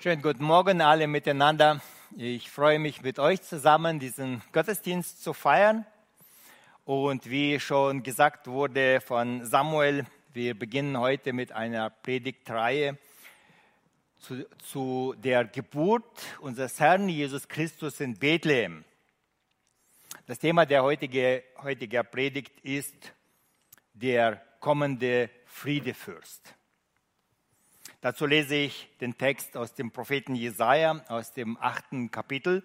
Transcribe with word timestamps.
Schönen 0.00 0.22
guten 0.22 0.44
Morgen 0.44 0.80
alle 0.80 1.08
miteinander. 1.08 1.80
Ich 2.16 2.52
freue 2.52 2.78
mich 2.78 3.02
mit 3.02 3.18
euch 3.18 3.42
zusammen 3.42 3.98
diesen 3.98 4.42
Gottesdienst 4.52 5.24
zu 5.24 5.32
feiern. 5.32 5.84
Und 6.84 7.28
wie 7.28 7.58
schon 7.58 8.04
gesagt 8.04 8.46
wurde 8.46 9.00
von 9.00 9.44
Samuel, 9.44 10.06
wir 10.32 10.56
beginnen 10.56 11.00
heute 11.00 11.32
mit 11.32 11.50
einer 11.50 11.90
Predigtreihe 11.90 12.96
zu, 14.20 14.46
zu 14.58 15.16
der 15.18 15.46
Geburt 15.46 16.04
unseres 16.42 16.78
Herrn 16.78 17.08
Jesus 17.08 17.48
Christus 17.48 17.98
in 17.98 18.16
Bethlehem. 18.16 18.84
Das 20.26 20.38
Thema 20.38 20.64
der 20.64 20.84
heutigen 20.84 21.42
heutige 21.60 22.04
Predigt 22.04 22.60
ist 22.60 22.94
der 23.94 24.40
kommende 24.60 25.28
Friedefürst. 25.44 26.54
Dazu 28.00 28.26
lese 28.26 28.54
ich 28.54 28.88
den 29.00 29.18
Text 29.18 29.56
aus 29.56 29.74
dem 29.74 29.90
Propheten 29.90 30.36
Jesaja 30.36 31.02
aus 31.08 31.32
dem 31.32 31.58
achten 31.60 32.12
Kapitel, 32.12 32.62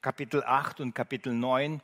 Kapitel 0.00 0.44
8 0.44 0.78
und 0.78 0.94
Kapitel 0.94 1.34
9. 1.34 1.80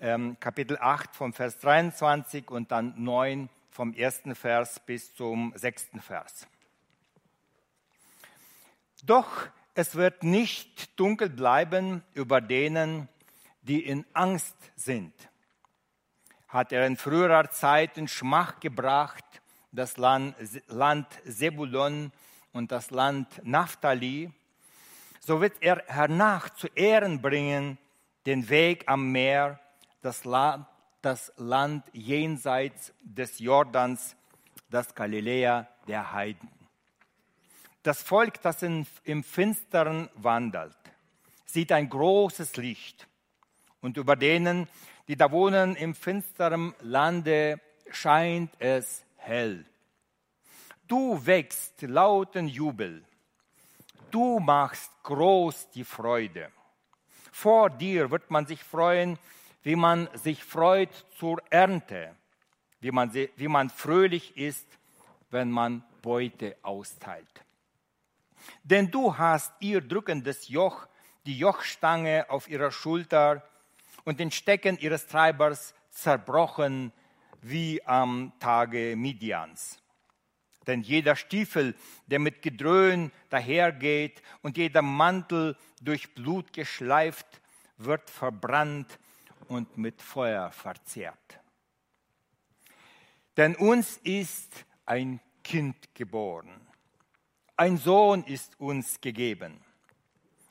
Ähm, 0.00 0.36
Kapitel 0.40 0.76
8 0.76 1.14
vom 1.14 1.32
Vers 1.32 1.60
23 1.60 2.50
und 2.50 2.72
dann 2.72 2.94
9 2.96 3.48
vom 3.70 3.94
ersten 3.94 4.34
Vers 4.34 4.80
bis 4.80 5.14
zum 5.14 5.52
sechsten 5.54 6.00
Vers. 6.00 6.48
Doch 9.04 9.46
es 9.74 9.94
wird 9.94 10.24
nicht 10.24 10.98
dunkel 10.98 11.30
bleiben 11.30 12.02
über 12.12 12.40
denen, 12.40 13.08
die 13.62 13.86
in 13.86 14.04
Angst 14.14 14.56
sind. 14.74 15.14
Hat 16.48 16.72
er 16.72 16.88
in 16.88 16.96
früherer 16.96 17.50
Zeit 17.50 17.96
in 17.96 18.08
Schmach 18.08 18.58
gebracht, 18.58 19.24
das 19.76 19.96
Land, 19.98 20.34
Land 20.68 21.06
Sebulon 21.24 22.10
und 22.52 22.72
das 22.72 22.90
Land 22.90 23.28
Naphtali, 23.44 24.32
so 25.20 25.40
wird 25.40 25.54
er 25.60 25.82
hernach 25.86 26.50
zu 26.50 26.68
Ehren 26.68 27.20
bringen 27.20 27.78
den 28.24 28.48
Weg 28.48 28.84
am 28.86 29.12
Meer, 29.12 29.60
das 30.00 30.24
Land, 30.24 30.66
das 31.02 31.32
Land 31.36 31.84
jenseits 31.92 32.92
des 33.02 33.38
Jordans, 33.38 34.16
das 34.70 34.94
Galiläa 34.94 35.68
der 35.86 36.12
Heiden. 36.12 36.48
Das 37.82 38.02
Volk, 38.02 38.40
das 38.42 38.62
in, 38.62 38.86
im 39.04 39.22
Finstern 39.22 40.10
wandelt, 40.14 40.76
sieht 41.44 41.70
ein 41.70 41.88
großes 41.88 42.56
Licht. 42.56 43.06
Und 43.80 43.96
über 43.96 44.16
denen, 44.16 44.68
die 45.06 45.16
da 45.16 45.30
wohnen 45.30 45.76
im 45.76 45.94
finsteren 45.94 46.74
Lande, 46.80 47.60
scheint 47.90 48.50
es 48.58 49.04
hell. 49.16 49.64
Du 50.88 51.24
wächst 51.26 51.82
lauten 51.82 52.46
Jubel. 52.46 53.04
Du 54.10 54.38
machst 54.38 54.92
groß 55.02 55.70
die 55.70 55.84
Freude. 55.84 56.52
Vor 57.32 57.70
dir 57.70 58.10
wird 58.10 58.30
man 58.30 58.46
sich 58.46 58.62
freuen, 58.62 59.18
wie 59.62 59.74
man 59.74 60.08
sich 60.14 60.44
freut 60.44 60.92
zur 61.18 61.42
Ernte, 61.50 62.14
wie 62.80 62.92
man, 62.92 63.12
wie 63.12 63.48
man 63.48 63.68
fröhlich 63.68 64.36
ist, 64.36 64.68
wenn 65.30 65.50
man 65.50 65.82
Beute 66.02 66.56
austeilt. 66.62 67.44
Denn 68.62 68.90
du 68.90 69.18
hast 69.18 69.52
ihr 69.58 69.80
drückendes 69.80 70.48
Joch, 70.48 70.86
die 71.26 71.36
Jochstange 71.36 72.26
auf 72.30 72.48
ihrer 72.48 72.70
Schulter 72.70 73.42
und 74.04 74.20
den 74.20 74.30
Stecken 74.30 74.78
ihres 74.78 75.08
Treibers 75.08 75.74
zerbrochen 75.90 76.92
wie 77.42 77.82
am 77.84 78.32
Tage 78.38 78.94
Midians. 78.96 79.80
Denn 80.66 80.82
jeder 80.82 81.14
Stiefel, 81.14 81.74
der 82.06 82.18
mit 82.18 82.42
Gedröhn 82.42 83.12
dahergeht 83.30 84.22
und 84.42 84.56
jeder 84.56 84.82
Mantel 84.82 85.56
durch 85.80 86.14
Blut 86.14 86.52
geschleift, 86.52 87.40
wird 87.76 88.10
verbrannt 88.10 88.98
und 89.48 89.76
mit 89.78 90.02
Feuer 90.02 90.50
verzehrt. 90.50 91.40
Denn 93.36 93.54
uns 93.54 93.98
ist 93.98 94.64
ein 94.86 95.20
Kind 95.44 95.94
geboren, 95.94 96.60
ein 97.56 97.76
Sohn 97.76 98.24
ist 98.24 98.58
uns 98.58 99.00
gegeben 99.00 99.60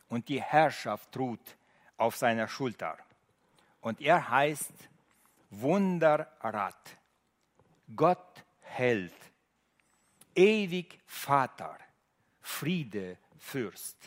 und 0.08 0.30
die 0.30 0.42
Herrschaft 0.42 1.18
ruht 1.18 1.58
auf 1.98 2.16
seiner 2.16 2.48
Schulter. 2.48 2.98
Und 3.82 4.02
er 4.02 4.30
heißt 4.30 4.74
Wunderrat, 5.50 6.98
Gott 7.96 8.44
hält, 8.62 9.14
ewig 10.36 11.00
Vater, 11.06 11.78
Friede 12.42 13.18
Fürst. 13.38 13.98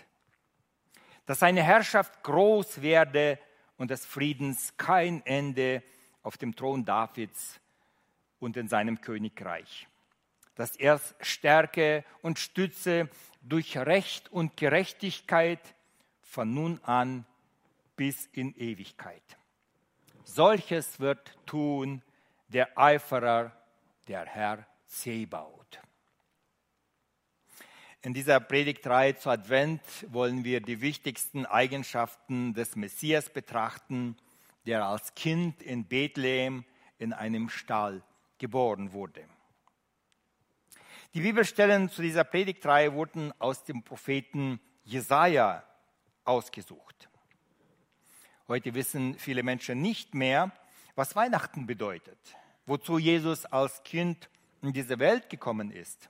Dass 1.27 1.41
seine 1.41 1.63
Herrschaft 1.63 2.23
groß 2.23 2.83
werde 2.83 3.39
und 3.77 3.91
des 3.91 4.07
Friedens 4.07 4.75
kein 4.77 5.25
Ende 5.27 5.83
auf 6.23 6.37
dem 6.37 6.55
Thron 6.55 6.85
Davids 6.85 7.61
und 8.41 8.57
in 8.57 8.69
seinem 8.69 9.01
Königreich. 9.01 9.89
Dass 10.55 10.77
er 10.77 11.01
stärke 11.21 12.05
und 12.23 12.39
stütze 12.39 13.09
durch 13.43 13.77
Recht 13.77 14.31
und 14.31 14.57
Gerechtigkeit 14.57 15.61
von 16.21 16.53
nun 16.53 16.81
an 16.85 17.25
bis 17.97 18.27
in 18.27 18.55
Ewigkeit. 18.57 19.23
Solches 20.25 21.01
wird 21.01 21.37
tun 21.47 22.03
der 22.49 22.77
Eiferer, 22.79 23.53
der 24.07 24.27
Herr 24.27 24.67
Zebaut. 24.87 25.58
In 28.03 28.15
dieser 28.15 28.39
Predigtreihe 28.39 29.17
zu 29.17 29.29
Advent 29.29 29.81
wollen 30.13 30.45
wir 30.45 30.61
die 30.61 30.81
wichtigsten 30.81 31.47
Eigenschaften 31.47 32.55
des 32.55 32.77
Messias 32.77 33.29
betrachten, 33.29 34.17
der 34.67 34.87
als 34.87 35.17
Kind 35.17 35.63
in 35.63 35.85
Bethlehem 35.85 36.65
in 36.99 37.13
einem 37.13 37.49
Stall 37.49 38.03
geboren 38.39 38.93
wurde. 38.93 39.25
Die 41.13 41.23
Bibelstellen 41.23 41.89
zu 41.91 42.03
dieser 42.03 42.23
Predigtreihe 42.23 42.93
wurden 42.93 43.33
aus 43.41 43.65
dem 43.65 43.83
Propheten 43.83 44.61
Jesaja 44.85 45.65
ausgesucht. 46.25 47.09
Heute 48.47 48.75
wissen 48.75 49.19
viele 49.19 49.43
Menschen 49.43 49.83
nicht 49.83 50.15
mehr, 50.15 50.53
was 50.95 51.17
Weihnachten 51.17 51.67
bedeutet, 51.67 52.19
wozu 52.65 52.99
Jesus 52.99 53.45
als 53.45 53.83
Kind 53.83 54.31
in 54.63 54.73
diese 54.73 55.01
Welt 55.01 55.29
gekommen 55.29 55.73
ist. 55.73 56.09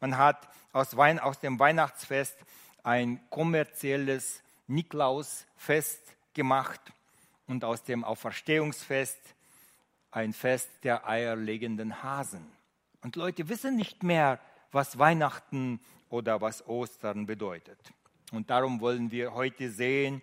Man 0.00 0.16
hat 0.16 0.48
aus, 0.72 0.96
Wein, 0.96 1.18
aus 1.18 1.40
dem 1.40 1.58
Weihnachtsfest 1.58 2.36
ein 2.82 3.20
kommerzielles 3.30 4.42
Niklausfest 4.66 6.00
gemacht 6.34 6.80
und 7.46 7.64
aus 7.64 7.82
dem 7.82 8.04
Auferstehungsfest 8.04 9.18
ein 10.10 10.32
Fest 10.32 10.70
der 10.84 11.08
eierlegenden 11.08 12.02
Hasen. 12.02 12.46
Und 13.02 13.16
Leute 13.16 13.48
wissen 13.48 13.76
nicht 13.76 14.02
mehr, 14.02 14.40
was 14.72 14.98
Weihnachten 14.98 15.80
oder 16.10 16.40
was 16.40 16.66
Ostern 16.66 17.26
bedeutet. 17.26 17.78
Und 18.32 18.50
darum 18.50 18.80
wollen 18.80 19.10
wir 19.10 19.34
heute 19.34 19.70
sehen, 19.70 20.22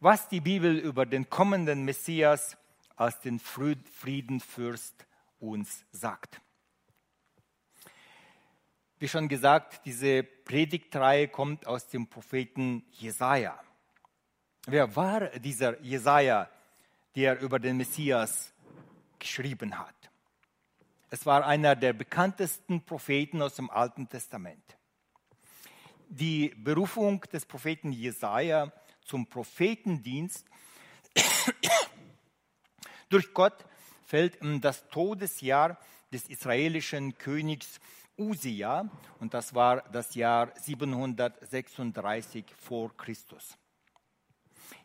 was 0.00 0.28
die 0.28 0.40
Bibel 0.40 0.76
über 0.76 1.06
den 1.06 1.28
kommenden 1.28 1.84
Messias 1.84 2.56
als 2.96 3.20
den 3.20 3.38
Friedenfürst 3.38 4.94
uns 5.38 5.84
sagt. 5.92 6.40
Wie 9.00 9.08
schon 9.08 9.28
gesagt, 9.28 9.86
diese 9.86 10.22
Predigtreihe 10.22 11.28
kommt 11.28 11.66
aus 11.66 11.88
dem 11.88 12.06
Propheten 12.06 12.84
Jesaja. 12.90 13.58
Wer 14.66 14.94
war 14.94 15.30
dieser 15.38 15.80
Jesaja, 15.80 16.50
der 17.16 17.40
über 17.40 17.58
den 17.58 17.78
Messias 17.78 18.52
geschrieben 19.18 19.78
hat? 19.78 19.94
Es 21.08 21.24
war 21.24 21.46
einer 21.46 21.76
der 21.76 21.94
bekanntesten 21.94 22.84
Propheten 22.84 23.40
aus 23.40 23.54
dem 23.54 23.70
Alten 23.70 24.06
Testament. 24.06 24.76
Die 26.10 26.54
Berufung 26.58 27.22
des 27.22 27.46
Propheten 27.46 27.92
Jesaja 27.92 28.70
zum 29.06 29.26
Prophetendienst. 29.26 30.44
Durch 33.08 33.32
Gott 33.32 33.64
fällt 34.04 34.36
das 34.60 34.86
Todesjahr 34.90 35.78
des 36.12 36.28
israelischen 36.28 37.16
Königs 37.16 37.80
Usia 38.18 38.90
und 39.18 39.34
das 39.34 39.54
war 39.54 39.82
das 39.90 40.14
Jahr 40.14 40.52
736 40.56 42.44
vor 42.58 42.96
Christus. 42.96 43.56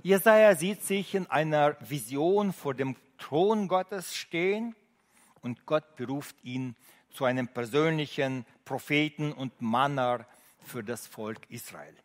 Jesaja 0.02 0.56
sieht 0.56 0.84
sich 0.84 1.16
in 1.16 1.28
einer 1.28 1.78
Vision 1.80 2.54
vor 2.54 2.74
dem 2.74 2.96
Thron 3.18 3.68
Gottes 3.68 4.16
stehen 4.16 4.76
und 5.42 5.66
Gott 5.66 5.96
beruft 5.96 6.44
ihn 6.44 6.76
zu 7.10 7.26
einem 7.26 7.48
persönlichen 7.48 8.46
Propheten 8.66 9.32
und 9.32 9.62
Manner 9.62 10.28
für 10.60 10.84
das 10.84 11.08
Volk 11.08 11.50
Israel. 11.50 11.96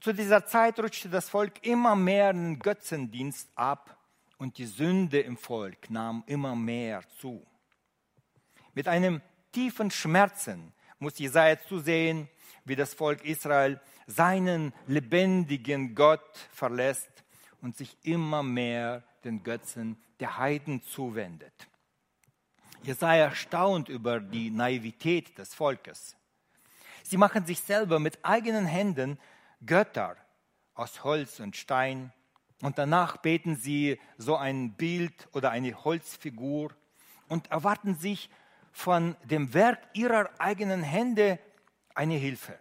Zu 0.00 0.12
dieser 0.12 0.46
Zeit 0.46 0.78
rutschte 0.80 1.08
das 1.08 1.28
Volk 1.28 1.64
immer 1.64 1.94
mehr 1.94 2.30
in 2.30 2.58
Götzendienst 2.58 3.50
ab 3.54 3.96
und 4.36 4.58
die 4.58 4.66
Sünde 4.66 5.20
im 5.20 5.36
Volk 5.36 5.90
nahm 5.90 6.24
immer 6.26 6.56
mehr 6.56 7.02
zu. 7.20 7.46
Mit 8.74 8.88
einem 8.88 9.20
tiefen 9.52 9.90
Schmerzen 9.90 10.72
muss 10.98 11.18
Jesaja 11.18 11.60
zusehen, 11.68 12.28
wie 12.64 12.76
das 12.76 12.94
Volk 12.94 13.24
Israel 13.24 13.80
seinen 14.06 14.72
lebendigen 14.86 15.94
Gott 15.94 16.48
verlässt 16.52 17.10
und 17.60 17.76
sich 17.76 17.96
immer 18.02 18.42
mehr 18.42 19.02
den 19.24 19.42
Götzen 19.42 20.02
der 20.20 20.38
Heiden 20.38 20.82
zuwendet. 20.82 21.68
Jesaja 22.82 23.24
erstaunt 23.26 23.88
über 23.88 24.20
die 24.20 24.50
Naivität 24.50 25.38
des 25.38 25.54
Volkes. 25.54 26.16
Sie 27.04 27.16
machen 27.16 27.46
sich 27.46 27.60
selber 27.60 27.98
mit 27.98 28.24
eigenen 28.24 28.66
Händen 28.66 29.18
Götter 29.64 30.16
aus 30.74 31.04
Holz 31.04 31.40
und 31.40 31.56
Stein 31.56 32.12
und 32.60 32.78
danach 32.78 33.18
beten 33.18 33.56
sie 33.56 34.00
so 34.18 34.36
ein 34.36 34.72
Bild 34.74 35.28
oder 35.32 35.50
eine 35.50 35.84
Holzfigur 35.84 36.72
und 37.28 37.50
erwarten 37.50 37.96
sich 37.96 38.30
von 38.72 39.16
dem 39.24 39.52
Werk 39.54 39.78
ihrer 39.92 40.30
eigenen 40.38 40.82
Hände 40.82 41.38
eine 41.94 42.14
Hilfe. 42.14 42.58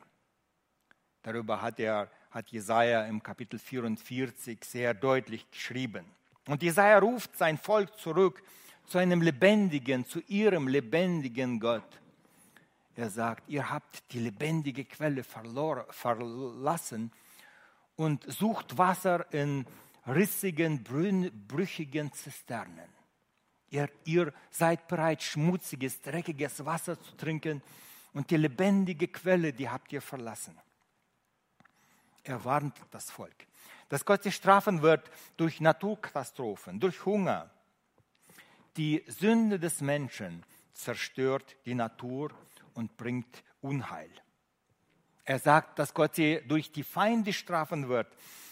Darüber 1.24 1.62
hat, 1.62 1.80
er, 1.80 2.12
hat 2.30 2.50
Jesaja 2.50 3.06
im 3.06 3.24
Kapitel 3.24 3.58
44 3.58 4.64
sehr 4.64 4.94
deutlich 4.94 5.50
geschrieben. 5.50 6.06
Und 6.48 6.62
Jesaja 6.62 7.00
ruft 7.00 7.38
sein 7.38 7.58
Volk 7.58 7.98
zurück 7.98 8.44
zu 8.86 8.98
einem 8.98 9.22
lebendigen, 9.22 10.06
zu 10.06 10.20
ihrem 10.28 10.68
lebendigen 10.68 11.60
Gott. 11.60 12.02
Er 12.96 13.10
sagt, 13.10 13.48
ihr 13.48 13.70
habt 13.70 14.12
die 14.12 14.20
lebendige 14.20 14.84
Quelle 14.84 15.24
verloren, 15.24 15.86
verlassen 15.90 17.12
und 17.96 18.24
sucht 18.32 18.78
Wasser 18.78 19.32
in 19.34 19.66
rissigen, 20.08 20.84
brüchigen 21.48 22.12
Zisternen. 22.12 23.01
Ihr, 23.72 23.90
ihr 24.04 24.34
seid 24.50 24.88
bereit, 24.88 25.24
schmutziges, 25.24 26.02
dreckiges 26.02 26.64
Wasser 26.66 27.02
zu 27.02 27.16
trinken 27.16 27.64
und 28.14 28.30
die 28.30 28.38
lebendige 28.38 29.08
Quelle, 29.08 29.54
die 29.54 29.70
habt 29.70 29.92
ihr 29.94 30.02
verlassen. 30.02 30.58
Er 32.24 32.44
warnt 32.44 32.76
das 32.92 33.10
Volk, 33.10 33.48
dass 33.88 34.06
Gott 34.06 34.24
sie 34.24 34.32
strafen 34.32 34.82
wird 34.82 35.10
durch 35.38 35.62
Naturkatastrophen, 35.62 36.80
durch 36.80 37.06
Hunger. 37.06 37.50
Die 38.76 39.04
Sünde 39.08 39.58
des 39.58 39.80
Menschen 39.82 40.44
zerstört 40.74 41.56
die 41.66 41.76
Natur 41.76 42.32
und 42.74 42.98
bringt 42.98 43.44
Unheil. 43.62 44.12
Er 45.24 45.40
sagt, 45.40 45.80
dass 45.80 45.94
Gott 45.94 46.16
sie 46.16 46.42
durch 46.46 46.72
die 46.72 46.84
Feinde 46.84 47.32
strafen 47.32 47.88
wird. 47.88 48.08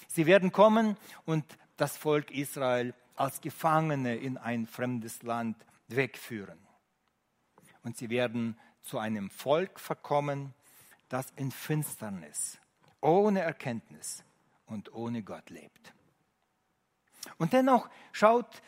Sie 0.08 0.26
werden 0.26 0.52
kommen 0.52 0.98
und 1.26 1.46
das 1.78 1.98
Volk 1.98 2.32
Israel 2.32 2.94
als 3.20 3.42
Gefangene 3.42 4.16
in 4.16 4.38
ein 4.38 4.66
fremdes 4.66 5.24
Land 5.24 5.58
wegführen. 5.90 6.60
Und 7.84 7.98
sie 7.98 8.10
werden 8.10 8.58
zu 8.82 8.98
einem 8.98 9.30
Volk 9.30 9.80
verkommen, 9.80 10.54
das 11.10 11.32
in 11.36 11.52
Finsternis, 11.52 12.60
ohne 13.02 13.42
Erkenntnis 13.42 14.24
und 14.68 14.94
ohne 14.94 15.22
Gott 15.22 15.50
lebt. 15.50 15.94
Und 17.38 17.52
dennoch 17.52 17.90
schaut 18.14 18.62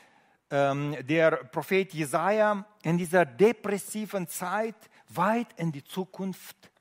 ähm, 0.50 0.98
der 1.08 1.32
Prophet 1.32 1.94
Jesaja 1.94 2.66
in 2.84 2.98
dieser 2.98 3.26
depressiven 3.26 4.28
Zeit 4.28 4.76
weit 5.08 5.48
in 5.58 5.72
die 5.72 5.84
Zukunft 5.84 6.72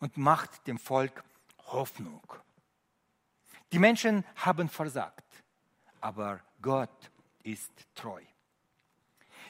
und 0.00 0.18
macht 0.18 0.66
dem 0.66 0.78
Volk 0.78 1.24
Hoffnung. 1.68 2.22
Die 3.72 3.78
Menschen 3.78 4.24
haben 4.36 4.68
versagt, 4.68 5.24
aber 6.00 6.40
Gott 6.60 7.10
ist 7.42 7.72
treu. 7.94 8.22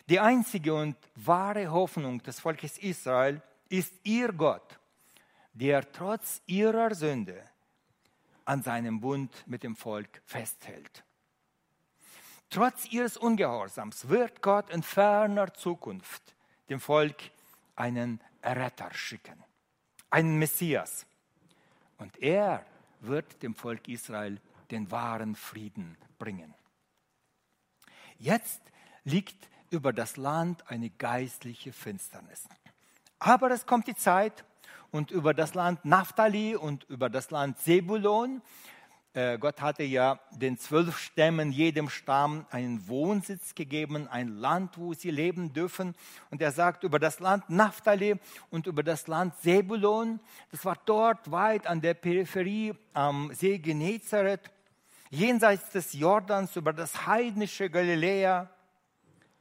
Die 0.09 0.21
einzige 0.21 0.75
und 0.75 0.97
wahre 1.17 1.71
Hoffnung 1.71 2.23
des 2.23 2.39
Volkes 2.39 2.79
Israel 2.79 3.43
ist 3.69 3.93
ihr 4.05 4.33
Gott, 4.33 4.79
der 5.53 5.91
trotz 5.91 6.43
ihrer 6.47 6.95
Sünde 6.95 7.43
an 8.45 8.63
seinem 8.63 9.01
Bund 9.01 9.45
mit 9.47 9.63
dem 9.65 9.75
Volk 9.75 10.23
festhält. 10.25 11.05
Trotz 12.49 12.87
ihres 12.93 13.17
Ungehorsams 13.17 14.09
wird 14.09 14.41
Gott 14.41 14.71
in 14.71 14.83
ferner 14.83 15.53
Zukunft 15.55 16.37
dem 16.69 16.79
Volk 16.79 17.17
einen 17.75 18.21
Erretter 18.41 18.93
schicken, 18.95 19.43
einen 20.11 20.39
Messias. 20.39 21.07
Und 21.99 22.17
er 22.23 22.65
wird 23.01 23.43
dem 23.43 23.55
Volk 23.55 23.89
Israel 23.89 24.41
den 24.71 24.91
wahren 24.91 25.35
Frieden 25.35 25.97
bringen. 26.19 26.55
Jetzt 28.19 28.63
liegt 29.05 29.49
über 29.71 29.93
das 29.93 30.17
Land 30.17 30.69
eine 30.71 30.91
geistliche 30.91 31.73
Finsternis. 31.73 32.49
Aber 33.19 33.51
es 33.51 33.67
kommt 33.67 33.87
die 33.87 33.95
Zeit 33.95 34.45
und 34.91 35.11
über 35.11 35.35
das 35.35 35.55
Land 35.55 35.85
Naphtali 35.85 36.55
und 36.57 36.85
über 36.85 37.11
das 37.11 37.31
Land 37.31 37.59
Sebulon 37.59 38.43
äh, 39.17 39.39
Gott 39.39 39.63
hatte 39.63 39.83
ja 39.83 40.21
den 40.31 40.59
zwölf 40.59 40.99
Stämmen, 40.99 41.51
jedem 41.51 41.89
Stamm 41.89 42.45
einen 42.51 42.87
Wohnsitz 42.87 43.55
gegeben, 43.55 44.07
ein 44.09 44.29
Land, 44.29 44.77
wo 44.77 44.93
sie 44.93 45.11
leben 45.11 45.55
dürfen. 45.55 45.95
Und 46.31 46.43
er 46.43 46.53
sagt 46.53 46.85
über 46.85 46.99
das 46.99 47.19
Land 47.19 47.49
Naphtali 47.49 48.17
und 48.51 48.67
über 48.67 48.83
das 48.83 49.07
Land 49.07 49.35
Sebulon, 49.39 50.21
das 50.51 50.67
war 50.67 50.77
dort 50.85 51.31
weit 51.31 51.67
an 51.67 51.81
der 51.81 51.95
Peripherie 51.95 52.75
am 52.93 53.33
See 53.33 53.57
Genezareth, 53.57 54.51
jenseits 55.11 55.71
des 55.71 55.93
Jordans, 55.93 56.57
über 56.57 56.73
das 56.73 57.07
heidnische 57.07 57.71
Galiläa, 57.71 58.51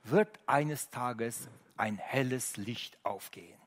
wird 0.04 0.40
eines 0.46 0.90
Tages 0.90 1.48
ein 1.78 1.98
helles 1.98 2.58
Licht 2.58 2.98
aufgehen. 3.04 3.60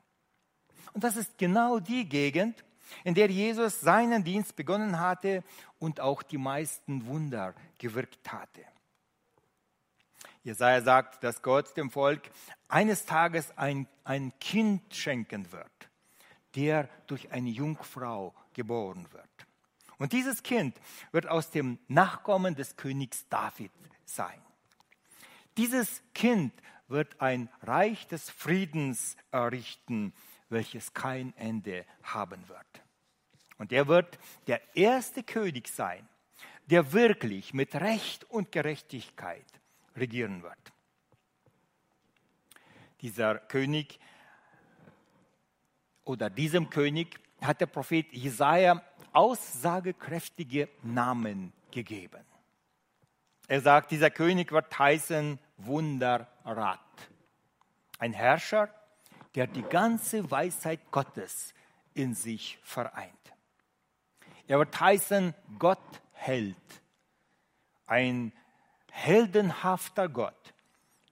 Und 0.93 1.03
das 1.03 1.15
ist 1.15 1.37
genau 1.37 1.79
die 1.79 2.07
Gegend, 2.07 2.63
in 3.03 3.13
der 3.13 3.29
Jesus 3.29 3.81
seinen 3.81 4.23
Dienst 4.23 4.55
begonnen 4.55 4.99
hatte 4.99 5.43
und 5.77 5.99
auch 5.99 6.23
die 6.23 6.37
meisten 6.37 7.05
Wunder 7.05 7.53
gewirkt 7.77 8.31
hatte. 8.31 8.65
Jesaja 10.43 10.81
sagt, 10.81 11.23
dass 11.23 11.41
Gott 11.41 11.75
dem 11.77 11.91
Volk 11.91 12.31
eines 12.67 13.05
Tages 13.05 13.55
ein, 13.57 13.87
ein 14.03 14.33
Kind 14.39 14.95
schenken 14.95 15.51
wird, 15.51 15.89
der 16.55 16.89
durch 17.07 17.31
eine 17.31 17.49
Jungfrau 17.49 18.33
geboren 18.53 19.05
wird. 19.11 19.48
Und 19.99 20.13
dieses 20.13 20.41
Kind 20.41 20.79
wird 21.11 21.27
aus 21.27 21.51
dem 21.51 21.77
Nachkommen 21.87 22.55
des 22.55 22.77
Königs 22.77 23.27
David 23.29 23.71
sein. 24.05 24.41
Dieses 25.57 26.01
Kind 26.13 26.53
wird 26.87 27.21
ein 27.21 27.49
Reich 27.61 28.07
des 28.07 28.29
Friedens 28.29 29.17
errichten, 29.31 30.13
welches 30.47 30.93
kein 30.93 31.35
Ende 31.35 31.85
haben 32.01 32.47
wird. 32.47 32.65
Und 33.57 33.73
er 33.73 33.87
wird 33.87 34.17
der 34.47 34.61
erste 34.75 35.21
König 35.21 35.67
sein, 35.67 36.07
der 36.67 36.93
wirklich 36.93 37.53
mit 37.53 37.75
Recht 37.75 38.23
und 38.23 38.53
Gerechtigkeit 38.53 39.45
regieren 39.97 40.43
wird. 40.43 40.73
Dieser 43.01 43.35
König 43.35 43.99
oder 46.05 46.29
diesem 46.29 46.69
König 46.69 47.19
hat 47.47 47.61
der 47.61 47.67
Prophet 47.67 48.11
Jesaja 48.11 48.81
aussagekräftige 49.13 50.69
Namen 50.83 51.53
gegeben. 51.71 52.23
Er 53.47 53.61
sagt, 53.61 53.91
dieser 53.91 54.11
König 54.11 54.51
wird 54.51 54.77
heißen 54.77 55.39
Wunderrat. 55.57 56.79
Ein 57.97 58.13
Herrscher, 58.13 58.69
der 59.35 59.47
die 59.47 59.63
ganze 59.63 60.29
Weisheit 60.29 60.91
Gottes 60.91 61.53
in 61.93 62.13
sich 62.13 62.59
vereint. 62.61 63.13
Er 64.47 64.59
wird 64.59 64.79
heißen 64.79 65.33
Gott 65.57 66.01
hält. 66.13 66.55
Ein 67.85 68.33
heldenhafter 68.91 70.09
Gott, 70.09 70.53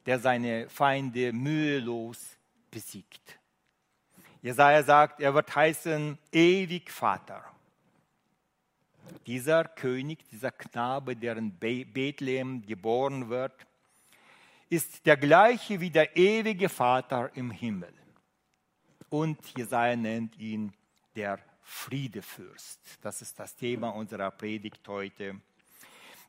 der 0.05 0.19
seine 0.19 0.69
Feinde 0.69 1.33
mühelos 1.33 2.37
besiegt. 2.71 3.36
Jesaja 4.41 4.83
sagt, 4.83 5.19
er 5.19 5.33
wird 5.33 5.55
heißen 5.55 6.17
ewig 6.31 6.91
Vater. 6.91 7.43
Dieser 9.25 9.63
König, 9.65 10.19
dieser 10.29 10.51
Knabe, 10.51 11.15
der 11.15 11.37
in 11.37 11.51
Bethlehem 11.57 12.65
geboren 12.65 13.29
wird, 13.29 13.53
ist 14.69 15.05
der 15.05 15.17
gleiche 15.17 15.79
wie 15.79 15.89
der 15.89 16.15
ewige 16.15 16.69
Vater 16.69 17.31
im 17.35 17.51
Himmel. 17.51 17.93
Und 19.09 19.39
Jesaja 19.57 19.95
nennt 19.95 20.37
ihn 20.37 20.73
der 21.15 21.39
Friedefürst. 21.61 22.79
Das 23.01 23.21
ist 23.21 23.39
das 23.39 23.55
Thema 23.55 23.89
unserer 23.89 24.31
Predigt 24.31 24.87
heute. 24.87 25.39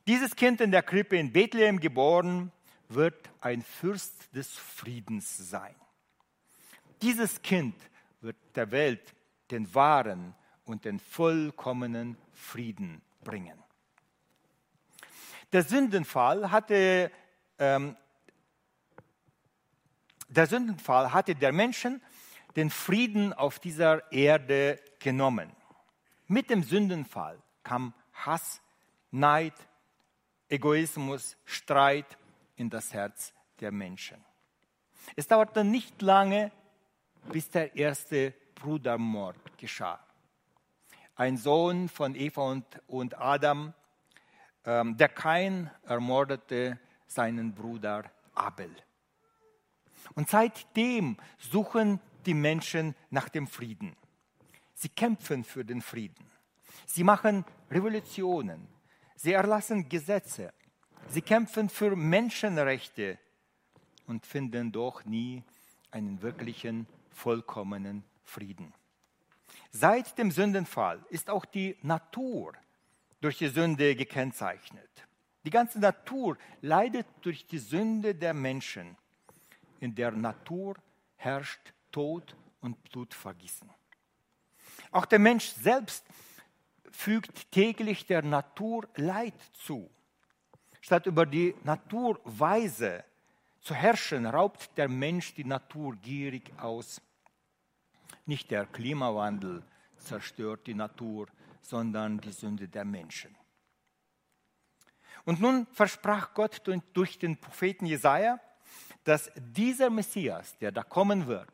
Dieses 0.07 0.35
Kind 0.35 0.61
in 0.61 0.71
der 0.71 0.83
Krippe 0.83 1.17
in 1.17 1.31
Bethlehem 1.31 1.79
geboren, 1.79 2.51
wird 2.89 3.29
ein 3.39 3.61
Fürst 3.61 4.35
des 4.35 4.51
Friedens 4.51 5.37
sein. 5.37 5.75
Dieses 7.01 7.41
Kind 7.41 7.75
wird 8.21 8.37
der 8.55 8.71
Welt 8.71 9.15
den 9.51 9.73
wahren 9.73 10.35
und 10.65 10.85
den 10.85 10.99
vollkommenen 10.99 12.17
Frieden 12.33 13.01
bringen. 13.23 13.57
Der 15.51 15.63
Sündenfall 15.63 16.51
hatte, 16.51 17.11
ähm, 17.57 17.97
der 20.27 20.45
Sündenfall 20.45 21.11
hatte 21.11 21.33
der 21.33 21.51
Menschen 21.51 22.01
den 22.55 22.69
Frieden 22.69 23.33
auf 23.33 23.59
dieser 23.59 24.11
Erde 24.11 24.79
genommen. 24.99 25.51
Mit 26.27 26.49
dem 26.49 26.61
Sündenfall 26.61 27.41
kam 27.63 27.93
Hass, 28.13 28.61
Neid, 29.11 29.55
Egoismus, 30.49 31.37
Streit 31.45 32.17
in 32.55 32.69
das 32.69 32.93
Herz 32.93 33.33
der 33.59 33.71
Menschen. 33.71 34.23
Es 35.15 35.27
dauerte 35.27 35.63
nicht 35.63 36.01
lange, 36.01 36.51
bis 37.31 37.49
der 37.49 37.75
erste 37.75 38.33
Brudermord 38.55 39.35
geschah. 39.57 39.99
Ein 41.15 41.37
Sohn 41.37 41.89
von 41.89 42.15
Eva 42.15 42.41
und, 42.43 42.65
und 42.87 43.19
Adam, 43.19 43.73
ähm, 44.65 44.97
der 44.97 45.09
Kain 45.09 45.69
ermordete 45.85 46.79
seinen 47.07 47.53
Bruder 47.53 48.09
Abel. 48.33 48.73
Und 50.15 50.29
seitdem 50.29 51.17
suchen 51.37 51.99
die 52.25 52.33
Menschen 52.33 52.95
nach 53.09 53.29
dem 53.29 53.47
Frieden. 53.47 53.95
Sie 54.73 54.89
kämpfen 54.89 55.43
für 55.43 55.65
den 55.65 55.81
Frieden. 55.81 56.25
Sie 56.85 57.03
machen 57.03 57.45
Revolutionen. 57.69 58.67
Sie 59.15 59.33
erlassen 59.33 59.89
Gesetze. 59.89 60.53
Sie 61.09 61.21
kämpfen 61.21 61.69
für 61.69 61.95
Menschenrechte 61.95 63.17
und 64.07 64.25
finden 64.25 64.71
doch 64.71 65.03
nie 65.05 65.43
einen 65.91 66.21
wirklichen, 66.21 66.87
vollkommenen 67.19 68.03
Frieden. 68.23 68.73
Seit 69.71 70.17
dem 70.17 70.31
Sündenfall 70.31 71.05
ist 71.09 71.29
auch 71.29 71.45
die 71.45 71.77
Natur 71.81 72.53
durch 73.21 73.37
die 73.37 73.49
Sünde 73.49 73.95
gekennzeichnet. 73.95 74.89
Die 75.43 75.49
ganze 75.49 75.79
Natur 75.79 76.37
leidet 76.61 77.07
durch 77.21 77.45
die 77.45 77.59
Sünde 77.59 78.15
der 78.15 78.33
Menschen. 78.33 78.97
In 79.79 79.95
der 79.95 80.11
Natur 80.11 80.75
herrscht 81.17 81.73
Tod 81.91 82.35
und 82.61 82.81
Blutvergießen. 82.83 83.69
Auch 84.91 85.05
der 85.05 85.19
Mensch 85.19 85.45
selbst 85.49 86.05
fügt 86.91 87.51
täglich 87.51 88.05
der 88.05 88.21
Natur 88.21 88.87
Leid 88.95 89.39
zu. 89.53 89.89
Statt 90.81 91.05
über 91.05 91.25
die 91.25 91.53
Natur 91.63 92.19
weise 92.23 93.03
zu 93.61 93.73
herrschen, 93.73 94.25
raubt 94.25 94.77
der 94.77 94.87
Mensch 94.87 95.33
die 95.35 95.43
Natur 95.43 95.95
gierig 95.97 96.51
aus. 96.57 97.01
Nicht 98.29 98.51
der 98.51 98.67
Klimawandel 98.67 99.63
zerstört 99.97 100.67
die 100.67 100.75
Natur, 100.75 101.25
sondern 101.63 102.19
die 102.19 102.31
Sünde 102.31 102.67
der 102.67 102.85
Menschen. 102.85 103.35
Und 105.25 105.41
nun 105.41 105.65
versprach 105.71 106.35
Gott 106.35 106.61
durch 106.93 107.17
den 107.17 107.37
Propheten 107.37 107.87
Jesaja, 107.87 108.39
dass 109.03 109.31
dieser 109.35 109.89
Messias, 109.89 110.55
der 110.59 110.71
da 110.71 110.83
kommen 110.83 111.25
wird, 111.25 111.51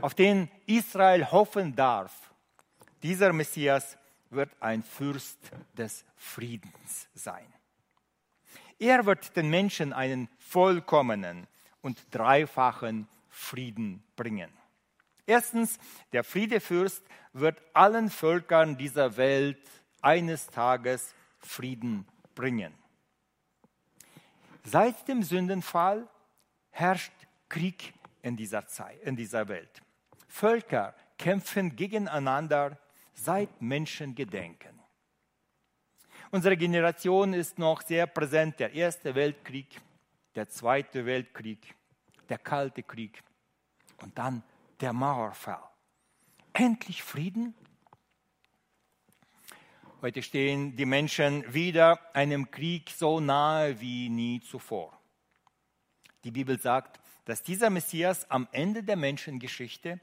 auf 0.00 0.14
den 0.14 0.48
Israel 0.66 1.28
hoffen 1.32 1.74
darf, 1.74 2.32
dieser 3.02 3.32
Messias 3.32 3.98
wird 4.30 4.52
ein 4.60 4.84
Fürst 4.84 5.50
des 5.76 6.04
Friedens 6.14 7.08
sein. 7.12 7.52
Er 8.78 9.04
wird 9.04 9.34
den 9.34 9.50
Menschen 9.50 9.92
einen 9.92 10.28
vollkommenen 10.38 11.48
und 11.82 12.06
dreifachen 12.12 13.08
Frieden 13.30 14.04
bringen. 14.14 14.52
Erstens, 15.26 15.78
der 16.12 16.24
Friedefürst 16.24 17.02
wird 17.32 17.60
allen 17.72 18.10
Völkern 18.10 18.76
dieser 18.76 19.16
Welt 19.16 19.60
eines 20.02 20.46
Tages 20.46 21.14
Frieden 21.38 22.06
bringen. 22.34 22.74
Seit 24.64 25.08
dem 25.08 25.22
Sündenfall 25.22 26.08
herrscht 26.70 27.12
Krieg 27.48 27.94
in 28.22 28.36
dieser 28.36 28.66
Zeit, 28.66 29.00
in 29.02 29.16
dieser 29.16 29.48
Welt. 29.48 29.82
Völker 30.28 30.94
kämpfen 31.18 31.76
gegeneinander 31.76 32.78
seit 33.14 33.60
Menschen 33.60 34.14
gedenken. 34.14 34.80
Unsere 36.30 36.56
Generation 36.56 37.32
ist 37.32 37.58
noch 37.58 37.82
sehr 37.82 38.06
präsent. 38.06 38.58
Der 38.58 38.72
Erste 38.72 39.14
Weltkrieg, 39.14 39.80
der 40.34 40.48
Zweite 40.48 41.06
Weltkrieg, 41.06 41.74
der 42.28 42.38
Kalte 42.38 42.82
Krieg 42.82 43.22
und 43.98 44.18
dann 44.18 44.42
der 44.80 44.92
Mauerfall. 44.92 45.62
Endlich 46.52 47.02
Frieden? 47.02 47.54
Heute 50.02 50.22
stehen 50.22 50.76
die 50.76 50.86
Menschen 50.86 51.52
wieder 51.52 52.14
einem 52.14 52.50
Krieg 52.50 52.90
so 52.90 53.20
nahe 53.20 53.80
wie 53.80 54.08
nie 54.08 54.40
zuvor. 54.40 54.98
Die 56.24 56.30
Bibel 56.30 56.60
sagt, 56.60 57.00
dass 57.24 57.42
dieser 57.42 57.70
Messias 57.70 58.30
am 58.30 58.46
Ende 58.52 58.82
der 58.82 58.96
Menschengeschichte 58.96 60.00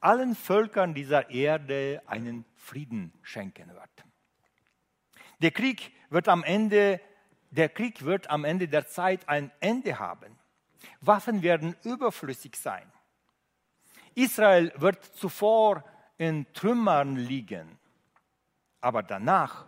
allen 0.00 0.34
Völkern 0.34 0.94
dieser 0.94 1.30
Erde 1.30 2.02
einen 2.06 2.44
Frieden 2.54 3.12
schenken 3.22 3.70
wird. 3.70 4.04
Der 5.40 5.50
Krieg 5.50 5.92
wird 6.10 6.28
am 6.28 6.44
Ende, 6.44 7.00
der 7.50 7.68
Krieg 7.68 8.04
wird 8.04 8.30
am 8.30 8.44
Ende 8.44 8.68
der 8.68 8.86
Zeit 8.86 9.28
ein 9.28 9.50
Ende 9.60 9.98
haben. 9.98 10.38
Waffen 11.00 11.42
werden 11.42 11.74
überflüssig 11.84 12.56
sein. 12.56 12.90
Israel 14.16 14.72
wird 14.76 15.04
zuvor 15.04 15.84
in 16.16 16.50
Trümmern 16.54 17.16
liegen, 17.16 17.78
aber 18.80 19.02
danach 19.02 19.66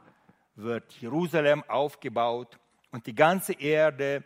wird 0.55 0.91
Jerusalem 0.95 1.63
aufgebaut 1.69 2.59
und 2.91 3.07
die 3.07 3.15
ganze 3.15 3.53
Erde 3.53 4.25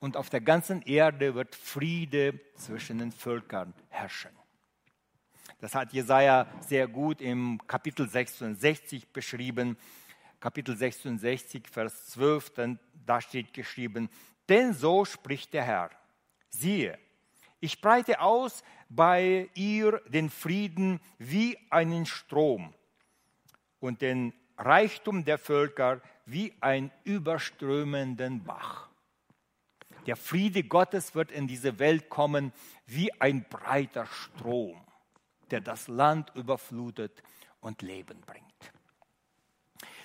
und 0.00 0.16
auf 0.16 0.28
der 0.28 0.40
ganzen 0.40 0.82
Erde 0.82 1.36
wird 1.36 1.54
Friede 1.54 2.40
zwischen 2.56 2.98
den 2.98 3.12
Völkern 3.12 3.72
herrschen. 3.88 4.32
Das 5.60 5.76
hat 5.76 5.92
Jesaja 5.92 6.48
sehr 6.60 6.88
gut 6.88 7.20
im 7.20 7.60
Kapitel 7.68 8.08
66 8.08 9.12
beschrieben. 9.12 9.78
Kapitel 10.40 10.76
66, 10.76 11.68
Vers 11.68 12.06
12, 12.06 12.50
denn 12.54 12.78
da 13.06 13.20
steht 13.20 13.54
geschrieben, 13.54 14.08
denn 14.48 14.72
so 14.72 15.04
spricht 15.04 15.52
der 15.52 15.62
Herr, 15.62 15.90
siehe, 16.48 16.98
ich 17.60 17.80
breite 17.80 18.20
aus 18.20 18.64
bei 18.90 19.48
ihr 19.54 20.02
den 20.08 20.28
Frieden 20.28 21.00
wie 21.18 21.56
einen 21.70 22.04
Strom 22.04 22.74
und 23.78 24.02
den 24.02 24.34
Reichtum 24.58 25.24
der 25.24 25.38
Völker 25.38 26.02
wie 26.26 26.52
ein 26.60 26.90
überströmenden 27.04 28.44
Bach. 28.44 28.90
Der 30.06 30.16
Friede 30.16 30.64
Gottes 30.64 31.14
wird 31.14 31.30
in 31.30 31.46
diese 31.46 31.78
Welt 31.78 32.08
kommen 32.08 32.52
wie 32.86 33.12
ein 33.20 33.44
breiter 33.48 34.06
Strom, 34.06 34.80
der 35.50 35.60
das 35.60 35.88
Land 35.88 36.32
überflutet 36.34 37.22
und 37.60 37.82
Leben 37.82 38.20
bringt. 38.22 38.72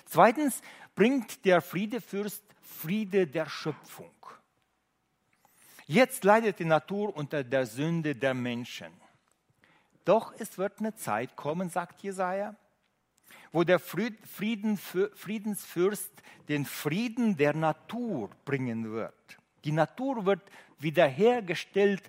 Zweitens 0.04 0.62
bringt 0.94 1.44
der 1.44 1.60
Friedefürst 1.60 2.44
Friede 2.60 3.26
der 3.26 3.48
Schöpfung. 3.48 4.14
Jetzt 5.86 6.24
leidet 6.24 6.58
die 6.58 6.64
Natur 6.64 7.16
unter 7.16 7.44
der 7.44 7.64
Sünde 7.64 8.14
der 8.14 8.34
Menschen. 8.34 8.92
Doch 10.04 10.32
es 10.38 10.58
wird 10.58 10.80
eine 10.80 10.94
Zeit 10.94 11.36
kommen, 11.36 11.68
sagt 11.70 12.02
Jesaja, 12.02 12.54
wo 13.52 13.64
der 13.64 13.78
Frieden, 13.78 14.76
Friedensfürst 14.76 16.10
den 16.48 16.64
Frieden 16.64 17.36
der 17.36 17.54
Natur 17.54 18.30
bringen 18.44 18.92
wird. 18.92 19.38
Die 19.64 19.72
Natur 19.72 20.26
wird 20.26 20.42
wiederhergestellt 20.78 22.02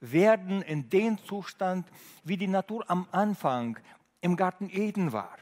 werden 0.00 0.62
in 0.62 0.88
den 0.88 1.18
Zustand, 1.18 1.86
wie 2.24 2.36
die 2.36 2.48
Natur 2.48 2.84
am 2.88 3.08
Anfang 3.12 3.78
im 4.20 4.36
Garten 4.36 4.70
Eden 4.70 5.12
war. 5.12 5.36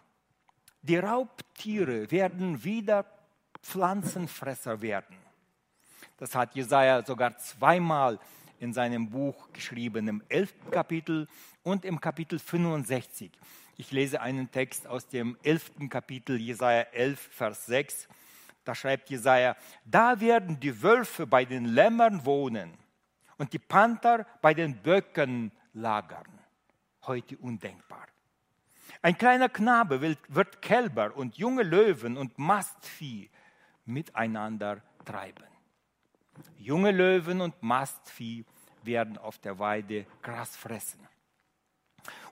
Die 0.82 0.96
Raubtiere 0.96 2.10
werden 2.10 2.64
wieder 2.64 3.06
Pflanzenfresser 3.62 4.82
werden. 4.82 5.23
Das 6.16 6.34
hat 6.34 6.54
Jesaja 6.54 7.04
sogar 7.04 7.36
zweimal 7.38 8.18
in 8.60 8.72
seinem 8.72 9.10
Buch 9.10 9.52
geschrieben, 9.52 10.08
im 10.08 10.22
11. 10.28 10.70
Kapitel 10.70 11.28
und 11.62 11.84
im 11.84 12.00
Kapitel 12.00 12.38
65. 12.38 13.32
Ich 13.76 13.90
lese 13.90 14.20
einen 14.20 14.50
Text 14.50 14.86
aus 14.86 15.08
dem 15.08 15.36
11. 15.42 15.88
Kapitel, 15.90 16.40
Jesaja 16.40 16.82
11, 16.92 17.18
Vers 17.18 17.66
6. 17.66 18.08
Da 18.64 18.74
schreibt 18.74 19.10
Jesaja: 19.10 19.56
Da 19.84 20.20
werden 20.20 20.60
die 20.60 20.82
Wölfe 20.82 21.26
bei 21.26 21.44
den 21.44 21.66
Lämmern 21.66 22.24
wohnen 22.24 22.72
und 23.36 23.52
die 23.52 23.58
Panther 23.58 24.26
bei 24.40 24.54
den 24.54 24.76
Böcken 24.76 25.50
lagern. 25.72 26.26
Heute 27.06 27.36
undenkbar. 27.38 28.06
Ein 29.02 29.18
kleiner 29.18 29.48
Knabe 29.48 30.00
wird 30.00 30.62
Kälber 30.62 31.14
und 31.16 31.36
junge 31.36 31.62
Löwen 31.62 32.16
und 32.16 32.38
Mastvieh 32.38 33.28
miteinander 33.84 34.80
treiben. 35.04 35.53
Junge 36.58 36.90
Löwen 36.90 37.40
und 37.40 37.62
Mastvieh 37.62 38.44
werden 38.82 39.18
auf 39.18 39.38
der 39.38 39.58
Weide 39.58 40.06
Gras 40.22 40.56
fressen. 40.56 41.00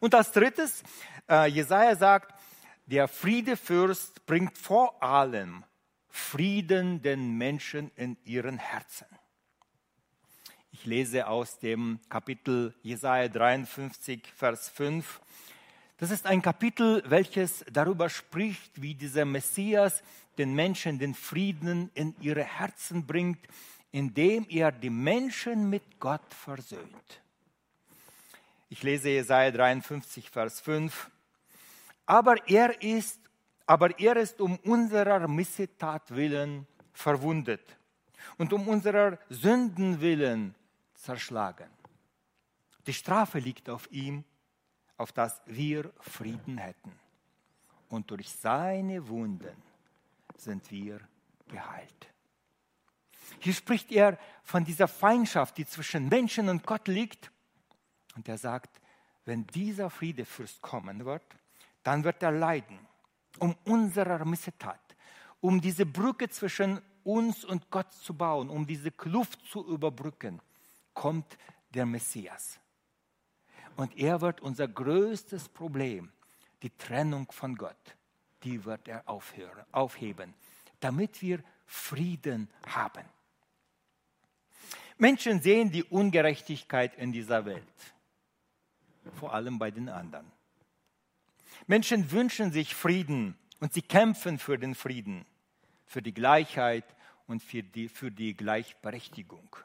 Und 0.00 0.14
als 0.14 0.32
drittes, 0.32 0.82
äh, 1.28 1.48
Jesaja 1.48 1.96
sagt, 1.96 2.34
der 2.86 3.08
Friedefürst 3.08 4.26
bringt 4.26 4.58
vor 4.58 5.02
allem 5.02 5.64
Frieden 6.08 7.00
den 7.00 7.38
Menschen 7.38 7.90
in 7.96 8.16
ihren 8.24 8.58
Herzen. 8.58 9.06
Ich 10.72 10.84
lese 10.84 11.26
aus 11.26 11.58
dem 11.58 12.00
Kapitel 12.08 12.74
Jesaja 12.82 13.28
53, 13.28 14.26
Vers 14.34 14.68
5. 14.70 15.20
Das 15.98 16.10
ist 16.10 16.26
ein 16.26 16.42
Kapitel, 16.42 17.02
welches 17.06 17.64
darüber 17.70 18.08
spricht, 18.08 18.82
wie 18.82 18.94
dieser 18.94 19.24
Messias 19.24 20.02
den 20.38 20.54
Menschen 20.54 20.98
den 20.98 21.14
Frieden 21.14 21.90
in 21.94 22.14
ihre 22.20 22.42
Herzen 22.42 23.06
bringt, 23.06 23.38
indem 23.92 24.46
er 24.48 24.72
die 24.72 24.90
Menschen 24.90 25.68
mit 25.70 26.00
Gott 26.00 26.34
versöhnt. 26.34 27.22
Ich 28.70 28.82
lese 28.82 29.10
Jesaja 29.10 29.50
53, 29.50 30.30
Vers 30.30 30.60
5. 30.60 31.10
Aber 32.06 32.48
er 32.48 32.82
ist, 32.82 33.20
aber 33.66 33.98
er 34.00 34.16
ist 34.16 34.40
um 34.40 34.56
unserer 34.60 35.28
Missetat 35.28 36.10
willen 36.14 36.66
verwundet 36.92 37.76
und 38.38 38.52
um 38.52 38.66
unserer 38.66 39.18
Sünden 39.28 40.00
willen 40.00 40.54
zerschlagen. 40.94 41.68
Die 42.86 42.94
Strafe 42.94 43.38
liegt 43.38 43.68
auf 43.68 43.90
ihm, 43.92 44.24
auf 44.96 45.12
dass 45.12 45.42
wir 45.46 45.92
Frieden 46.00 46.58
hätten. 46.58 46.92
Und 47.88 48.10
durch 48.10 48.30
seine 48.30 49.06
Wunden 49.06 49.62
sind 50.36 50.70
wir 50.70 51.00
geheilt. 51.48 52.11
Hier 53.42 53.54
spricht 53.54 53.90
er 53.90 54.18
von 54.44 54.64
dieser 54.64 54.86
Feindschaft, 54.86 55.58
die 55.58 55.66
zwischen 55.66 56.08
Menschen 56.08 56.48
und 56.48 56.64
Gott 56.64 56.86
liegt. 56.86 57.30
Und 58.14 58.28
er 58.28 58.38
sagt, 58.38 58.80
wenn 59.24 59.46
dieser 59.48 59.90
Friedefürst 59.90 60.62
kommen 60.62 61.04
wird, 61.04 61.24
dann 61.82 62.04
wird 62.04 62.22
er 62.22 62.30
leiden 62.30 62.78
um 63.38 63.56
unserer 63.64 64.24
Missetat, 64.24 64.80
um 65.40 65.60
diese 65.60 65.86
Brücke 65.86 66.28
zwischen 66.28 66.80
uns 67.04 67.44
und 67.44 67.70
Gott 67.70 67.92
zu 67.92 68.14
bauen, 68.14 68.48
um 68.48 68.66
diese 68.66 68.90
Kluft 68.90 69.44
zu 69.46 69.66
überbrücken, 69.66 70.40
kommt 70.94 71.36
der 71.74 71.86
Messias. 71.86 72.60
Und 73.76 73.96
er 73.96 74.20
wird 74.20 74.40
unser 74.40 74.68
größtes 74.68 75.48
Problem, 75.48 76.12
die 76.62 76.70
Trennung 76.70 77.32
von 77.32 77.56
Gott, 77.56 77.96
die 78.44 78.64
wird 78.64 78.86
er 78.86 79.08
aufhören, 79.08 79.64
aufheben, 79.72 80.34
damit 80.80 81.22
wir 81.22 81.42
Frieden 81.66 82.50
haben. 82.66 83.04
Menschen 85.02 85.42
sehen 85.42 85.72
die 85.72 85.82
Ungerechtigkeit 85.82 86.94
in 86.94 87.10
dieser 87.10 87.44
Welt, 87.44 87.64
vor 89.18 89.34
allem 89.34 89.58
bei 89.58 89.72
den 89.72 89.88
anderen. 89.88 90.30
Menschen 91.66 92.12
wünschen 92.12 92.52
sich 92.52 92.72
Frieden 92.72 93.36
und 93.58 93.72
sie 93.72 93.82
kämpfen 93.82 94.38
für 94.38 94.58
den 94.58 94.76
Frieden, 94.76 95.24
für 95.86 96.02
die 96.02 96.14
Gleichheit 96.14 96.84
und 97.26 97.42
für 97.42 97.64
die, 97.64 97.88
für 97.88 98.12
die 98.12 98.36
Gleichberechtigung. 98.36 99.56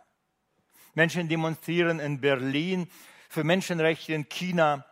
Menschen 0.95 1.29
demonstrieren 1.29 1.99
in 1.99 2.19
Berlin 2.19 2.89
für 3.29 3.43
Menschenrechte 3.43 4.13
in 4.13 4.27
China 4.27 4.83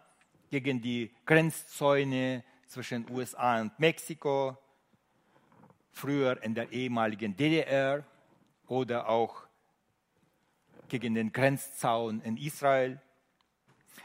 gegen 0.52 0.80
die 0.80 1.10
Grenzzäune 1.26 2.44
zwischen 2.68 3.10
USA 3.10 3.62
und 3.62 3.80
Mexiko, 3.80 4.56
früher 5.90 6.44
in 6.44 6.54
der 6.54 6.72
ehemaligen 6.72 7.36
DDR 7.36 8.06
oder 8.68 9.10
auch 9.10 9.46
gegen 10.90 11.14
den 11.14 11.32
Grenzzaun 11.32 12.22
in 12.22 12.38
Israel. 12.38 13.00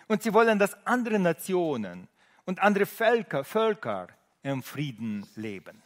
Und 0.08 0.22
sie 0.22 0.32
wollen, 0.32 0.58
dass 0.58 0.74
andere 0.86 1.18
Nationen 1.18 2.08
und 2.44 2.60
andere 2.60 2.86
Völker, 2.86 3.44
Völker 3.44 4.08
im 4.42 4.62
Frieden 4.62 5.26
leben. 5.36 5.82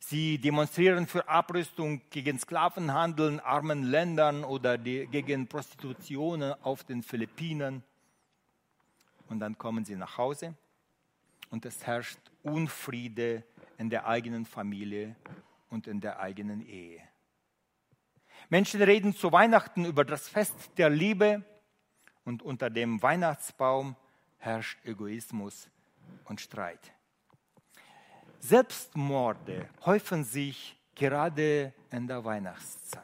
Sie 0.00 0.38
demonstrieren 0.38 1.06
für 1.06 1.28
Abrüstung 1.28 2.00
gegen 2.10 2.38
Sklavenhandel 2.38 3.28
in 3.32 3.40
armen 3.40 3.82
Ländern 3.82 4.44
oder 4.44 4.78
die, 4.78 5.06
gegen 5.06 5.48
Prostitution 5.48 6.42
auf 6.42 6.84
den 6.84 7.02
Philippinen. 7.02 7.82
Und 9.28 9.40
dann 9.40 9.58
kommen 9.58 9.84
sie 9.84 9.96
nach 9.96 10.16
Hause 10.16 10.54
und 11.50 11.64
es 11.66 11.84
herrscht 11.86 12.18
Unfriede 12.42 13.42
in 13.78 13.90
der 13.90 14.06
eigenen 14.06 14.46
Familie 14.46 15.16
und 15.70 15.88
in 15.88 16.00
der 16.00 16.20
eigenen 16.20 16.64
Ehe. 16.64 17.00
Menschen 18.48 18.82
reden 18.82 19.14
zu 19.14 19.32
Weihnachten 19.32 19.84
über 19.84 20.04
das 20.04 20.28
Fest 20.28 20.54
der 20.76 20.90
Liebe 20.90 21.44
und 22.24 22.42
unter 22.42 22.70
dem 22.70 23.02
Weihnachtsbaum 23.02 23.96
herrscht 24.38 24.78
Egoismus 24.84 25.68
und 26.24 26.40
Streit. 26.40 26.92
Selbstmorde 28.40 29.68
häufen 29.84 30.24
sich 30.24 30.76
gerade 30.94 31.72
in 31.90 32.06
der 32.06 32.24
Weihnachtszeit. 32.24 33.02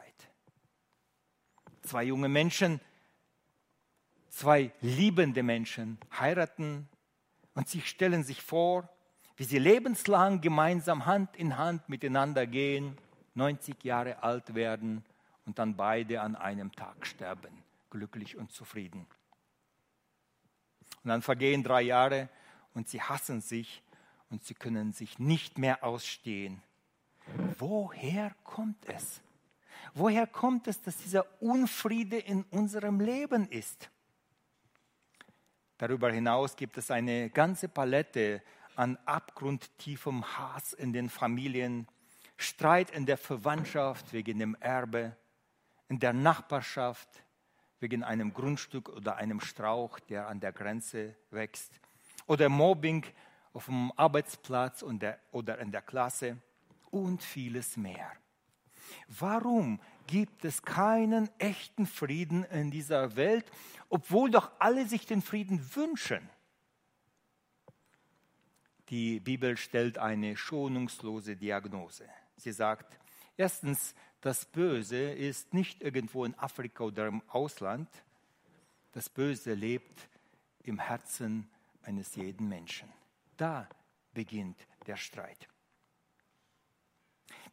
Zwei 1.81 2.03
junge 2.03 2.29
Menschen, 2.29 2.79
zwei 4.29 4.71
liebende 4.81 5.43
Menschen 5.43 5.97
heiraten 6.17 6.87
und 7.55 7.67
sie 7.67 7.81
stellen 7.81 8.23
sich 8.23 8.41
vor, 8.41 8.87
wie 9.35 9.43
sie 9.43 9.59
lebenslang 9.59 10.39
gemeinsam 10.39 11.05
Hand 11.05 11.35
in 11.35 11.57
Hand 11.57 11.89
miteinander 11.89 12.47
gehen, 12.47 12.97
90 13.35 13.83
Jahre 13.83 14.23
alt 14.23 14.55
werden 14.55 15.03
und 15.45 15.59
dann 15.59 15.75
beide 15.75 16.21
an 16.21 16.35
einem 16.35 16.71
Tag 16.71 17.05
sterben, 17.05 17.63
glücklich 17.89 18.37
und 18.37 18.51
zufrieden. 18.51 19.05
Und 21.03 21.09
dann 21.09 21.21
vergehen 21.21 21.63
drei 21.63 21.81
Jahre 21.81 22.29
und 22.73 22.87
sie 22.87 23.01
hassen 23.01 23.41
sich 23.41 23.83
und 24.29 24.43
sie 24.43 24.53
können 24.53 24.93
sich 24.93 25.19
nicht 25.19 25.57
mehr 25.57 25.83
ausstehen. 25.83 26.61
Woher 27.57 28.33
kommt 28.43 28.85
es? 28.85 29.21
Woher 29.93 30.25
kommt 30.27 30.67
es, 30.67 30.81
dass 30.81 30.97
dieser 30.97 31.25
Unfriede 31.41 32.17
in 32.17 32.43
unserem 32.43 32.99
Leben 32.99 33.47
ist? 33.49 33.89
Darüber 35.77 36.11
hinaus 36.11 36.55
gibt 36.55 36.77
es 36.77 36.89
eine 36.89 37.29
ganze 37.29 37.67
Palette 37.67 38.41
an 38.75 38.97
abgrundtiefem 39.05 40.23
Hass 40.37 40.73
in 40.73 40.93
den 40.93 41.09
Familien, 41.09 41.87
Streit 42.37 42.91
in 42.91 43.05
der 43.05 43.17
Verwandtschaft 43.17 44.13
wegen 44.13 44.39
dem 44.39 44.55
Erbe, 44.55 45.15
in 45.93 45.99
der 45.99 46.13
Nachbarschaft 46.13 47.23
wegen 47.79 48.01
einem 48.03 48.33
Grundstück 48.33 48.89
oder 48.89 49.17
einem 49.17 49.39
Strauch, 49.39 49.99
der 49.99 50.27
an 50.27 50.39
der 50.39 50.51
Grenze 50.51 51.15
wächst, 51.29 51.71
oder 52.25 52.49
Mobbing 52.49 53.05
auf 53.53 53.65
dem 53.65 53.91
Arbeitsplatz 53.95 54.81
oder 54.81 55.59
in 55.59 55.71
der 55.71 55.83
Klasse 55.83 56.37
und 56.89 57.21
vieles 57.21 57.77
mehr. 57.77 58.11
Warum 59.07 59.79
gibt 60.07 60.45
es 60.45 60.63
keinen 60.63 61.29
echten 61.37 61.85
Frieden 61.85 62.43
in 62.45 62.71
dieser 62.71 63.15
Welt, 63.15 63.45
obwohl 63.87 64.31
doch 64.31 64.49
alle 64.57 64.87
sich 64.87 65.05
den 65.05 65.21
Frieden 65.21 65.75
wünschen? 65.75 66.27
Die 68.89 69.19
Bibel 69.19 69.57
stellt 69.57 69.99
eine 69.99 70.37
schonungslose 70.37 71.35
Diagnose. 71.35 72.09
Sie 72.37 72.51
sagt, 72.51 72.97
erstens, 73.37 73.93
das 74.23 74.45
Böse 74.45 75.11
ist 75.11 75.53
nicht 75.53 75.81
irgendwo 75.81 76.23
in 76.23 76.33
Afrika 76.39 76.85
oder 76.85 77.07
im 77.07 77.21
Ausland. 77.27 77.89
Das 78.93 79.09
Böse 79.09 79.53
lebt 79.53 80.07
im 80.63 80.79
Herzen 80.79 81.49
eines 81.81 82.15
jeden 82.15 82.47
Menschen. 82.47 82.87
Da 83.35 83.67
beginnt 84.13 84.55
der 84.87 84.95
Streit. 84.95 85.49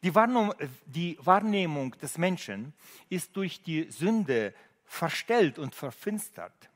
Die 0.04 0.14
Wahrnehmung, 0.14 0.54
die 0.86 1.18
Wahrnehmung 1.20 1.90
des 1.98 2.18
Menschen 2.18 2.72
ist 3.08 3.36
durch 3.36 3.64
die 3.64 3.90
Sünde 3.90 4.54
verstellt 4.84 5.58
und 5.58 5.74
verfinstert. 5.74 6.70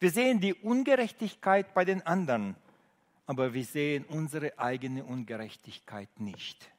Wir 0.00 0.10
sehen 0.10 0.40
die 0.40 0.54
Ungerechtigkeit 0.54 1.74
bei 1.74 1.84
den 1.84 2.00
anderen, 2.06 2.56
aber 3.26 3.52
wir 3.52 3.64
sehen 3.64 4.06
unsere 4.06 4.58
eigene 4.58 5.04
Ungerechtigkeit 5.04 6.18
nicht. 6.18 6.72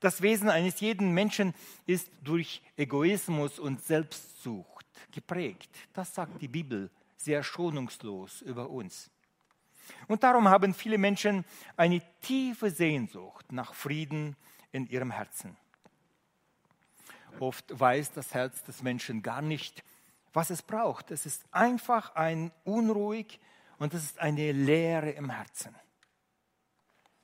Das 0.00 0.22
Wesen 0.22 0.50
eines 0.50 0.80
jeden 0.80 1.12
Menschen 1.12 1.54
ist 1.86 2.10
durch 2.22 2.62
Egoismus 2.76 3.58
und 3.58 3.82
Selbstsucht 3.82 4.86
geprägt. 5.10 5.70
Das 5.92 6.14
sagt 6.14 6.40
die 6.42 6.48
Bibel 6.48 6.90
sehr 7.16 7.42
schonungslos 7.42 8.42
über 8.42 8.68
uns. 8.68 9.10
Und 10.08 10.22
darum 10.22 10.48
haben 10.48 10.74
viele 10.74 10.98
Menschen 10.98 11.44
eine 11.76 12.02
tiefe 12.20 12.70
Sehnsucht 12.70 13.52
nach 13.52 13.74
Frieden 13.74 14.36
in 14.72 14.86
ihrem 14.86 15.10
Herzen. 15.10 15.56
Oft 17.40 17.78
weiß 17.78 18.12
das 18.12 18.32
Herz 18.34 18.62
des 18.64 18.82
Menschen 18.82 19.22
gar 19.22 19.42
nicht, 19.42 19.82
was 20.32 20.50
es 20.50 20.62
braucht. 20.62 21.10
Es 21.10 21.26
ist 21.26 21.44
einfach 21.50 22.14
ein 22.14 22.52
unruhig 22.64 23.40
und 23.78 23.94
es 23.94 24.04
ist 24.04 24.18
eine 24.18 24.52
Leere 24.52 25.10
im 25.10 25.30
Herzen. 25.30 25.74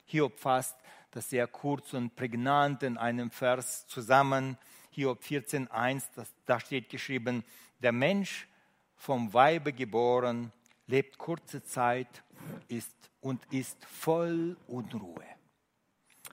Hiob 0.04 0.38
fasst 0.38 0.76
das 1.10 1.30
sehr 1.30 1.46
kurz 1.46 1.92
und 1.94 2.14
prägnant 2.14 2.82
in 2.82 2.96
einem 2.96 3.30
Vers 3.30 3.86
zusammen. 3.86 4.56
Hiob 4.90 5.22
14.1, 5.22 6.04
da 6.46 6.60
steht 6.60 6.88
geschrieben, 6.88 7.44
der 7.80 7.92
Mensch 7.92 8.48
vom 8.96 9.32
Weibe 9.32 9.72
geboren, 9.72 10.52
lebt 10.86 11.18
kurze 11.18 11.62
Zeit 11.62 12.22
ist 12.68 13.10
und 13.20 13.44
ist 13.52 13.84
voll 13.84 14.56
Unruhe. 14.66 15.24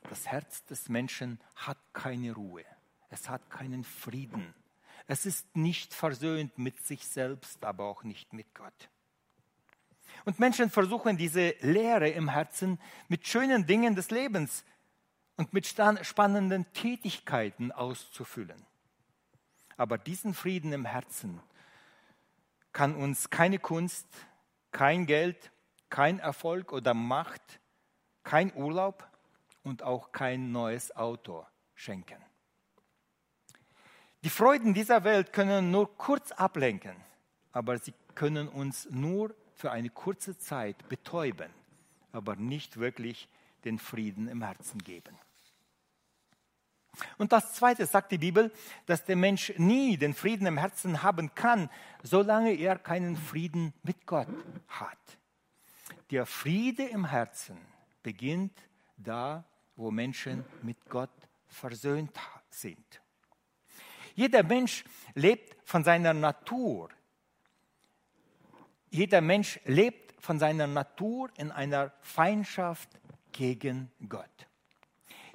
Das 0.09 0.27
Herz 0.27 0.65
des 0.65 0.89
Menschen 0.89 1.39
hat 1.55 1.77
keine 1.93 2.33
Ruhe. 2.33 2.65
Es 3.09 3.29
hat 3.29 3.49
keinen 3.49 3.83
Frieden. 3.83 4.53
Es 5.05 5.25
ist 5.25 5.55
nicht 5.55 5.93
versöhnt 5.93 6.57
mit 6.57 6.85
sich 6.85 7.07
selbst, 7.07 7.63
aber 7.63 7.85
auch 7.85 8.03
nicht 8.03 8.33
mit 8.33 8.53
Gott. 8.53 8.89
Und 10.27 10.39
Menschen 10.39 10.69
versuchen 10.69 11.15
diese 11.15 11.55
Leere 11.61 12.09
im 12.09 12.27
Herzen 12.27 12.81
mit 13.07 13.25
schönen 13.25 13.65
Dingen 13.65 13.95
des 13.95 14.11
Lebens 14.11 14.65
und 15.37 15.53
mit 15.53 15.65
spannenden 15.65 16.65
Tätigkeiten 16.73 17.71
auszufüllen. 17.71 18.61
Aber 19.77 19.97
diesen 19.97 20.33
Frieden 20.33 20.73
im 20.73 20.83
Herzen 20.83 21.39
kann 22.73 22.93
uns 22.93 23.29
keine 23.29 23.57
Kunst, 23.57 24.05
kein 24.71 25.05
Geld, 25.05 25.49
kein 25.89 26.19
Erfolg 26.19 26.73
oder 26.73 26.93
Macht, 26.93 27.61
kein 28.25 28.53
Urlaub 28.53 29.07
und 29.63 29.81
auch 29.81 30.11
kein 30.11 30.51
neues 30.51 30.93
Auto 30.93 31.45
schenken. 31.73 32.21
Die 34.25 34.29
Freuden 34.29 34.73
dieser 34.73 35.05
Welt 35.05 35.31
können 35.31 35.71
nur 35.71 35.97
kurz 35.97 36.33
ablenken, 36.33 36.97
aber 37.53 37.77
sie 37.77 37.93
können 38.13 38.49
uns 38.49 38.89
nur 38.91 39.33
für 39.57 39.71
eine 39.71 39.89
kurze 39.89 40.37
Zeit 40.37 40.87
betäuben, 40.87 41.51
aber 42.11 42.35
nicht 42.35 42.77
wirklich 42.77 43.27
den 43.65 43.79
Frieden 43.79 44.27
im 44.27 44.43
Herzen 44.43 44.79
geben. 44.79 45.17
Und 47.17 47.31
das 47.31 47.53
Zweite 47.53 47.85
sagt 47.85 48.11
die 48.11 48.17
Bibel, 48.17 48.51
dass 48.85 49.03
der 49.03 49.15
Mensch 49.15 49.53
nie 49.57 49.97
den 49.97 50.13
Frieden 50.13 50.47
im 50.47 50.57
Herzen 50.57 51.03
haben 51.03 51.33
kann, 51.35 51.69
solange 52.03 52.53
er 52.53 52.77
keinen 52.77 53.15
Frieden 53.15 53.73
mit 53.83 54.05
Gott 54.05 54.27
hat. 54.67 54.97
Der 56.11 56.25
Friede 56.25 56.83
im 56.83 57.05
Herzen 57.05 57.57
beginnt 58.01 58.57
da, 58.95 59.43
wo 59.75 59.91
Menschen 59.91 60.45
mit 60.63 60.77
Gott 60.89 61.11
versöhnt 61.47 62.17
sind. 62.49 63.01
Jeder 64.15 64.41
Mensch 64.41 64.83
lebt 65.13 65.55
von 65.67 65.83
seiner 65.83 66.13
Natur. 66.13 66.89
Jeder 68.89 69.21
Mensch 69.21 69.59
lebt 69.65 70.21
von 70.21 70.39
seiner 70.39 70.67
Natur 70.67 71.29
in 71.37 71.51
einer 71.51 71.91
Feindschaft 72.01 72.89
gegen 73.31 73.91
Gott. 74.07 74.47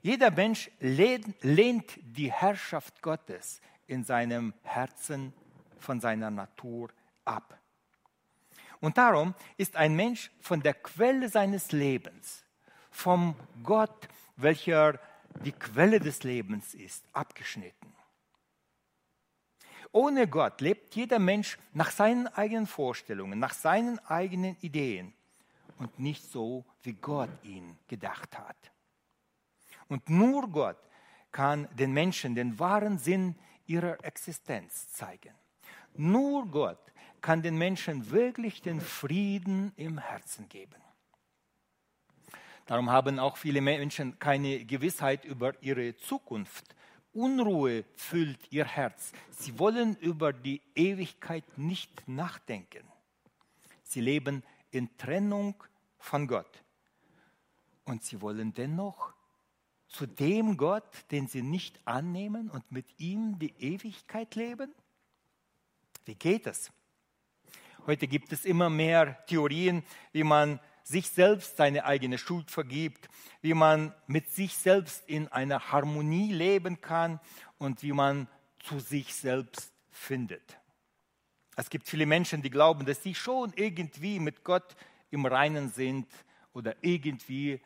Jeder 0.02 0.30
Mensch 0.30 0.70
lehnt, 0.80 1.98
die 2.02 2.32
Herrschaft 2.32 3.00
Gottes 3.02 3.60
in 3.86 4.02
seinem 4.02 4.52
Herzen 4.62 5.32
von 5.78 6.00
seiner 6.00 6.30
Natur 6.30 6.90
ab. 7.24 7.58
Und 8.80 8.98
darum 8.98 9.34
ist 9.56 9.76
ein 9.76 9.94
Mensch 9.94 10.32
von 10.40 10.60
der 10.60 10.74
Quelle 10.74 11.28
seines 11.28 11.70
Lebens, 11.70 12.44
vom 12.90 13.36
Gott, 13.62 14.08
welcher 14.36 14.98
die 15.44 15.52
Quelle 15.52 16.00
des 16.00 16.24
Lebens 16.24 16.74
ist, 16.74 17.04
abgeschnitten. 17.12 17.94
Ohne 19.92 20.26
Gott 20.26 20.62
lebt 20.62 20.94
jeder 20.94 21.18
Mensch 21.18 21.58
nach 21.74 21.90
seinen 21.90 22.26
eigenen 22.26 22.66
Vorstellungen, 22.66 23.38
nach 23.38 23.52
seinen 23.52 23.98
eigenen 24.06 24.56
Ideen 24.62 25.12
und 25.78 25.98
nicht 25.98 26.24
so, 26.24 26.64
wie 26.82 26.94
Gott 26.94 27.30
ihn 27.42 27.76
gedacht 27.88 28.38
hat. 28.38 28.56
Und 29.88 30.08
nur 30.08 30.48
Gott 30.48 30.78
kann 31.30 31.68
den 31.76 31.92
Menschen 31.92 32.34
den 32.34 32.58
wahren 32.58 32.98
Sinn 32.98 33.34
ihrer 33.66 34.02
Existenz 34.02 34.90
zeigen. 34.92 35.34
Nur 35.94 36.46
Gott 36.46 36.78
kann 37.20 37.42
den 37.42 37.56
Menschen 37.58 38.10
wirklich 38.10 38.62
den 38.62 38.80
Frieden 38.80 39.72
im 39.76 39.98
Herzen 39.98 40.48
geben. 40.48 40.80
Darum 42.66 42.90
haben 42.90 43.18
auch 43.18 43.36
viele 43.36 43.60
Menschen 43.60 44.18
keine 44.18 44.64
Gewissheit 44.64 45.24
über 45.24 45.60
ihre 45.62 45.96
Zukunft 45.96 46.74
Unruhe 47.12 47.84
füllt 47.94 48.40
ihr 48.50 48.64
Herz. 48.64 49.12
Sie 49.30 49.58
wollen 49.58 49.96
über 49.96 50.32
die 50.32 50.60
Ewigkeit 50.74 51.44
nicht 51.58 52.08
nachdenken. 52.08 52.84
Sie 53.82 54.00
leben 54.00 54.42
in 54.70 54.96
Trennung 54.96 55.54
von 55.98 56.26
Gott. 56.26 56.62
Und 57.84 58.02
sie 58.02 58.20
wollen 58.20 58.54
dennoch 58.54 59.12
zu 59.92 60.06
dem 60.06 60.56
Gott, 60.56 61.04
den 61.10 61.28
sie 61.28 61.42
nicht 61.42 61.78
annehmen 61.86 62.50
und 62.50 62.72
mit 62.72 62.86
ihm 62.98 63.38
die 63.38 63.54
Ewigkeit 63.58 64.34
leben? 64.34 64.74
Wie 66.06 66.14
geht 66.14 66.46
es? 66.46 66.72
Heute 67.86 68.08
gibt 68.08 68.32
es 68.32 68.44
immer 68.44 68.70
mehr 68.70 69.24
Theorien, 69.26 69.82
wie 70.12 70.24
man 70.24 70.60
sich 70.92 71.08
selbst 71.08 71.56
seine 71.56 71.84
eigene 71.84 72.18
Schuld 72.18 72.50
vergibt, 72.50 73.08
wie 73.40 73.54
man 73.54 73.92
mit 74.06 74.30
sich 74.30 74.56
selbst 74.56 75.08
in 75.08 75.26
einer 75.28 75.72
Harmonie 75.72 76.32
leben 76.32 76.80
kann 76.80 77.18
und 77.58 77.82
wie 77.82 77.92
man 77.92 78.28
zu 78.60 78.78
sich 78.78 79.14
selbst 79.14 79.72
findet. 79.90 80.58
Es 81.56 81.68
gibt 81.68 81.88
viele 81.88 82.06
Menschen, 82.06 82.42
die 82.42 82.50
glauben, 82.50 82.86
dass 82.86 83.02
sie 83.02 83.14
schon 83.14 83.52
irgendwie 83.56 84.20
mit 84.20 84.44
Gott 84.44 84.76
im 85.10 85.26
Reinen 85.26 85.70
sind 85.70 86.06
oder 86.52 86.76
irgendwie 86.82 87.60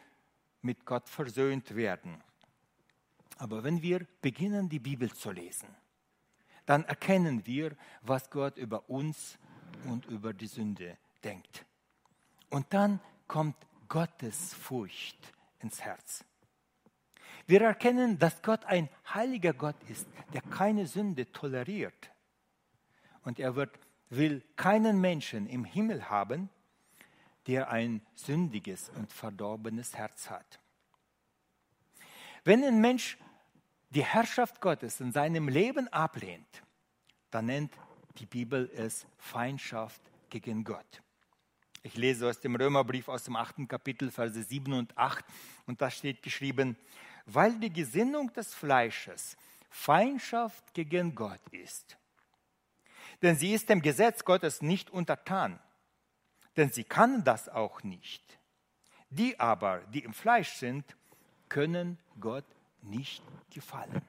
mit 0.62 0.84
Gott 0.84 1.08
versöhnt 1.08 1.76
werden. 1.76 2.22
Aber 3.38 3.62
wenn 3.62 3.82
wir 3.82 4.06
beginnen, 4.22 4.68
die 4.68 4.78
Bibel 4.78 5.12
zu 5.12 5.30
lesen, 5.30 5.68
dann 6.64 6.84
erkennen 6.84 7.46
wir, 7.46 7.76
was 8.02 8.30
Gott 8.30 8.56
über 8.56 8.88
uns 8.88 9.38
und 9.84 10.06
über 10.06 10.32
die 10.32 10.46
Sünde 10.46 10.96
denkt. 11.22 11.64
Und 12.50 12.72
dann 12.72 13.00
kommt 13.26 13.56
Gottes 13.88 14.54
Furcht 14.54 15.32
ins 15.60 15.80
Herz. 15.82 16.24
Wir 17.46 17.62
erkennen, 17.62 18.18
dass 18.18 18.42
Gott 18.42 18.64
ein 18.64 18.88
heiliger 19.14 19.52
Gott 19.52 19.76
ist, 19.88 20.06
der 20.32 20.42
keine 20.42 20.86
Sünde 20.86 21.30
toleriert. 21.30 22.10
Und 23.22 23.38
er 23.38 23.54
wird, 23.54 23.78
will 24.10 24.42
keinen 24.56 25.00
Menschen 25.00 25.46
im 25.46 25.64
Himmel 25.64 26.10
haben, 26.10 26.50
der 27.46 27.70
ein 27.70 28.04
sündiges 28.14 28.90
und 28.90 29.12
verdorbenes 29.12 29.96
Herz 29.96 30.30
hat. 30.30 30.60
Wenn 32.44 32.64
ein 32.64 32.80
Mensch 32.80 33.18
die 33.90 34.04
Herrschaft 34.04 34.60
Gottes 34.60 35.00
in 35.00 35.12
seinem 35.12 35.48
Leben 35.48 35.88
ablehnt, 35.88 36.62
dann 37.30 37.46
nennt 37.46 37.72
die 38.18 38.26
Bibel 38.26 38.70
es 38.74 39.06
Feindschaft 39.18 40.00
gegen 40.30 40.64
Gott. 40.64 41.02
Ich 41.86 41.96
lese 41.96 42.28
aus 42.28 42.40
dem 42.40 42.56
Römerbrief 42.56 43.08
aus 43.08 43.22
dem 43.22 43.36
achten 43.36 43.68
Kapitel, 43.68 44.10
Verse 44.10 44.42
7 44.42 44.72
und 44.72 44.98
8. 44.98 45.24
Und 45.66 45.80
da 45.80 45.88
steht 45.88 46.20
geschrieben, 46.20 46.76
weil 47.26 47.60
die 47.60 47.72
Gesinnung 47.72 48.32
des 48.32 48.52
Fleisches 48.52 49.36
Feindschaft 49.70 50.74
gegen 50.74 51.14
Gott 51.14 51.40
ist. 51.52 51.96
Denn 53.22 53.36
sie 53.36 53.54
ist 53.54 53.68
dem 53.68 53.82
Gesetz 53.82 54.24
Gottes 54.24 54.62
nicht 54.62 54.90
untertan. 54.90 55.60
Denn 56.56 56.72
sie 56.72 56.82
kann 56.82 57.22
das 57.22 57.48
auch 57.48 57.84
nicht. 57.84 58.36
Die 59.10 59.38
aber, 59.38 59.78
die 59.94 60.02
im 60.02 60.12
Fleisch 60.12 60.54
sind, 60.54 60.96
können 61.48 61.98
Gott 62.18 62.46
nicht 62.82 63.22
gefallen. 63.54 64.02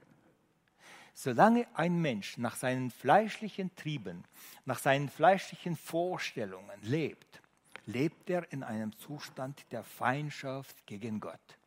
Solange 1.13 1.67
ein 1.75 2.01
Mensch 2.01 2.39
nach 2.39 2.55
seinen 2.55 2.89
fleischlichen 2.89 3.75
Trieben, 3.75 4.23
nach 4.65 4.79
seinen 4.79 5.09
fleischlichen 5.09 5.75
Vorstellungen 5.75 6.81
lebt, 6.81 7.39
lebt 7.87 8.29
er 8.29 8.51
in 8.51 8.63
einem 8.63 8.95
Zustand 8.97 9.65
der 9.71 9.83
Feindschaft 9.83 10.85
gegen 10.85 11.19
Gott. 11.19 11.57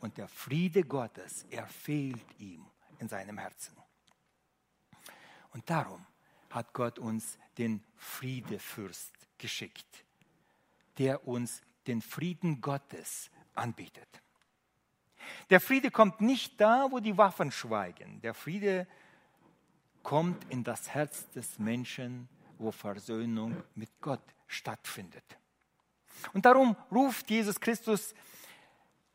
Und 0.00 0.16
der 0.16 0.28
Friede 0.28 0.84
Gottes, 0.84 1.44
er 1.50 1.66
fehlt 1.66 2.24
ihm 2.38 2.64
in 3.00 3.08
seinem 3.08 3.36
Herzen. 3.36 3.76
Und 5.50 5.68
darum 5.68 6.06
hat 6.50 6.72
Gott 6.72 6.98
uns 6.98 7.36
den 7.58 7.84
Friedefürst 7.96 9.12
geschickt, 9.36 10.04
der 10.98 11.26
uns 11.26 11.62
den 11.86 12.00
Frieden 12.00 12.60
Gottes 12.60 13.30
anbietet. 13.54 14.08
Der 15.50 15.60
Friede 15.60 15.90
kommt 15.90 16.20
nicht 16.20 16.60
da, 16.60 16.86
wo 16.90 17.00
die 17.00 17.18
Waffen 17.18 17.50
schweigen. 17.50 18.20
Der 18.20 18.34
Friede 18.34 18.86
kommt 20.04 20.50
in 20.50 20.62
das 20.62 20.88
Herz 20.90 21.28
des 21.30 21.58
Menschen, 21.58 22.28
wo 22.58 22.70
Versöhnung 22.70 23.62
mit 23.74 23.90
Gott 24.00 24.22
stattfindet. 24.46 25.38
Und 26.32 26.44
darum 26.44 26.76
ruft 26.90 27.30
Jesus 27.30 27.60
Christus 27.60 28.14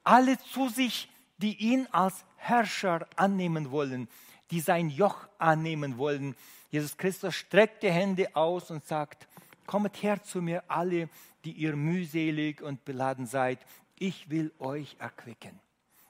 alle 0.04 0.38
zu 0.40 0.70
sich, 0.70 1.10
die 1.38 1.56
ihn 1.58 1.88
als 1.92 2.26
Herrscher 2.38 3.08
annehmen 3.16 3.72
wollen, 3.72 4.08
die 4.52 4.60
sein 4.60 4.90
Joch 4.90 5.28
annehmen 5.38 5.98
wollen. 5.98 6.36
Jesus 6.72 6.98
Christus 6.98 7.36
streckt 7.36 7.84
die 7.84 7.92
Hände 7.92 8.36
aus 8.36 8.72
und 8.72 8.86
sagt, 8.86 9.28
kommet 9.66 10.02
her 10.04 10.22
zu 10.24 10.42
mir 10.42 10.64
alle, 10.68 11.10
die 11.46 11.52
ihr 11.52 11.76
mühselig 11.76 12.62
und 12.62 12.86
beladen 12.86 13.26
seid, 13.26 13.60
ich 13.98 14.30
will 14.30 14.52
euch 14.60 14.96
erquicken. 15.00 15.60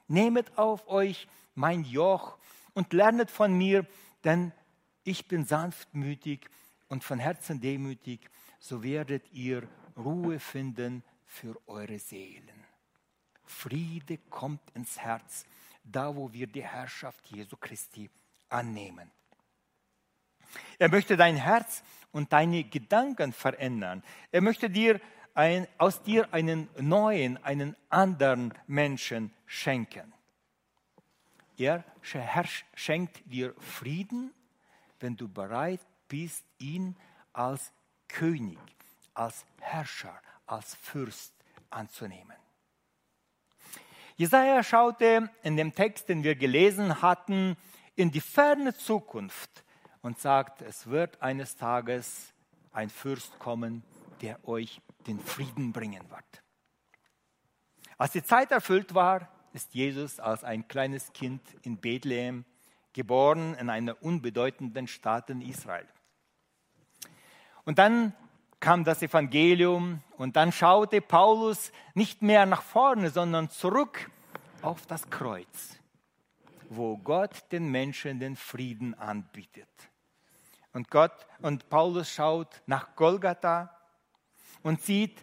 Nehmet 0.08 0.58
auf 0.58 0.88
euch 0.88 1.28
mein 1.54 1.84
Joch 1.84 2.38
und 2.74 2.92
lernet 2.92 3.30
von 3.30 3.56
mir, 3.56 3.86
denn 4.24 4.52
ich 5.04 5.28
bin 5.28 5.44
sanftmütig 5.44 6.48
und 6.88 7.04
von 7.04 7.18
Herzen 7.18 7.60
demütig, 7.60 8.20
so 8.58 8.82
werdet 8.82 9.32
ihr 9.32 9.68
Ruhe 9.96 10.38
finden 10.38 11.02
für 11.26 11.60
eure 11.66 11.98
Seelen. 11.98 12.64
Friede 13.44 14.18
kommt 14.30 14.62
ins 14.74 14.98
Herz, 14.98 15.44
da 15.82 16.14
wo 16.14 16.32
wir 16.32 16.46
die 16.46 16.64
Herrschaft 16.64 17.26
Jesu 17.30 17.56
Christi 17.56 18.10
annehmen. 18.48 19.10
Er 20.78 20.88
möchte 20.88 21.16
dein 21.16 21.36
Herz 21.36 21.82
und 22.12 22.32
deine 22.32 22.64
Gedanken 22.64 23.32
verändern. 23.32 24.02
Er 24.30 24.40
möchte 24.40 24.70
dir 24.70 25.00
ein, 25.34 25.66
aus 25.78 26.02
dir 26.02 26.32
einen 26.32 26.68
neuen, 26.78 27.42
einen 27.44 27.76
anderen 27.88 28.54
Menschen 28.66 29.32
schenken. 29.46 30.12
Er 31.56 31.84
schenkt 32.74 33.22
dir 33.30 33.54
Frieden, 33.58 34.32
wenn 35.00 35.16
du 35.16 35.28
bereit 35.28 35.80
bist, 36.08 36.44
ihn 36.58 36.96
als 37.32 37.72
König, 38.08 38.58
als 39.14 39.44
Herrscher, 39.60 40.20
als 40.46 40.74
Fürst 40.74 41.32
anzunehmen. 41.70 42.36
Jesaja 44.16 44.62
schaute 44.62 45.30
in 45.42 45.56
dem 45.56 45.74
Text, 45.74 46.08
den 46.08 46.22
wir 46.22 46.36
gelesen 46.36 47.02
hatten, 47.02 47.56
in 47.96 48.10
die 48.10 48.20
ferne 48.20 48.74
Zukunft 48.74 49.64
und 50.02 50.18
sagt, 50.18 50.62
es 50.62 50.86
wird 50.86 51.20
eines 51.22 51.56
Tages 51.56 52.32
ein 52.72 52.90
Fürst 52.90 53.38
kommen, 53.38 53.82
der 54.20 54.46
euch 54.46 54.80
den 55.06 55.18
Frieden 55.18 55.72
bringen 55.72 56.08
wird. 56.10 56.42
Als 57.98 58.12
die 58.12 58.22
Zeit 58.22 58.50
erfüllt 58.50 58.94
war, 58.94 59.28
ist 59.52 59.74
Jesus 59.74 60.18
als 60.20 60.44
ein 60.44 60.66
kleines 60.68 61.12
Kind 61.12 61.40
in 61.62 61.78
Bethlehem 61.78 62.44
geboren 62.92 63.54
in 63.54 63.70
einer 63.70 64.02
unbedeutenden 64.02 64.86
Stadt 64.86 65.30
in 65.30 65.40
Israel. 65.40 65.86
Und 67.64 67.78
dann 67.78 68.14
kam 68.64 68.82
das 68.82 69.02
Evangelium 69.02 70.00
und 70.16 70.36
dann 70.36 70.50
schaute 70.50 71.02
Paulus 71.02 71.70
nicht 71.92 72.22
mehr 72.22 72.46
nach 72.46 72.62
vorne, 72.62 73.10
sondern 73.10 73.50
zurück 73.50 74.10
auf 74.62 74.86
das 74.86 75.10
Kreuz, 75.10 75.76
wo 76.70 76.96
Gott 76.96 77.52
den 77.52 77.70
Menschen 77.70 78.20
den 78.20 78.36
Frieden 78.36 78.94
anbietet. 78.94 79.68
Und 80.72 80.90
Gott 80.90 81.26
und 81.42 81.68
Paulus 81.68 82.10
schaut 82.10 82.62
nach 82.64 82.96
Golgatha 82.96 83.68
und 84.62 84.80
sieht 84.80 85.20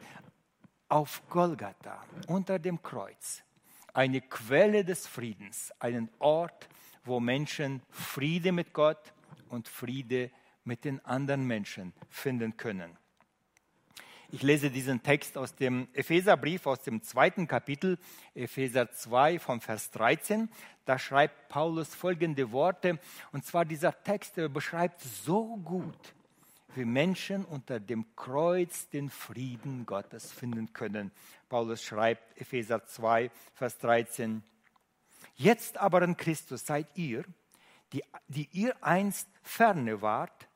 auf 0.87 1.23
Golgatha 1.27 1.99
unter 2.27 2.59
dem 2.59 2.83
Kreuz 2.83 3.41
eine 3.91 4.21
Quelle 4.21 4.85
des 4.85 5.07
Friedens, 5.07 5.73
einen 5.79 6.11
Ort, 6.19 6.69
wo 7.05 7.19
Menschen 7.19 7.81
Friede 7.89 8.51
mit 8.51 8.71
Gott 8.71 9.13
und 9.49 9.67
Friede 9.67 10.29
mit 10.63 10.85
den 10.85 11.03
anderen 11.03 11.47
Menschen 11.47 11.91
finden 12.07 12.55
können. 12.55 13.00
Ich 14.33 14.43
lese 14.43 14.71
diesen 14.71 15.03
Text 15.03 15.37
aus 15.37 15.55
dem 15.55 15.89
Epheserbrief, 15.91 16.65
aus 16.65 16.81
dem 16.83 17.03
zweiten 17.03 17.49
Kapitel, 17.49 17.97
Epheser 18.33 18.89
2 18.89 19.39
vom 19.39 19.59
Vers 19.59 19.91
13. 19.91 20.47
Da 20.85 20.97
schreibt 20.97 21.49
Paulus 21.49 21.93
folgende 21.93 22.53
Worte, 22.53 22.97
und 23.33 23.45
zwar 23.45 23.65
dieser 23.65 24.03
Text 24.03 24.37
der 24.37 24.47
beschreibt 24.47 25.01
so 25.01 25.57
gut, 25.57 26.13
wie 26.75 26.85
Menschen 26.85 27.43
unter 27.43 27.81
dem 27.81 28.05
Kreuz 28.15 28.87
den 28.87 29.09
Frieden 29.09 29.85
Gottes 29.85 30.31
finden 30.31 30.71
können. 30.71 31.11
Paulus 31.49 31.83
schreibt, 31.83 32.39
Epheser 32.39 32.85
2, 32.85 33.29
Vers 33.53 33.79
13, 33.79 34.41
Jetzt 35.35 35.77
aber 35.77 36.03
in 36.03 36.15
Christus 36.15 36.65
seid 36.65 36.87
ihr, 36.95 37.25
die, 37.91 38.03
die 38.29 38.47
ihr 38.53 38.81
einst 38.81 39.27
ferne 39.43 40.01
wart, 40.01 40.47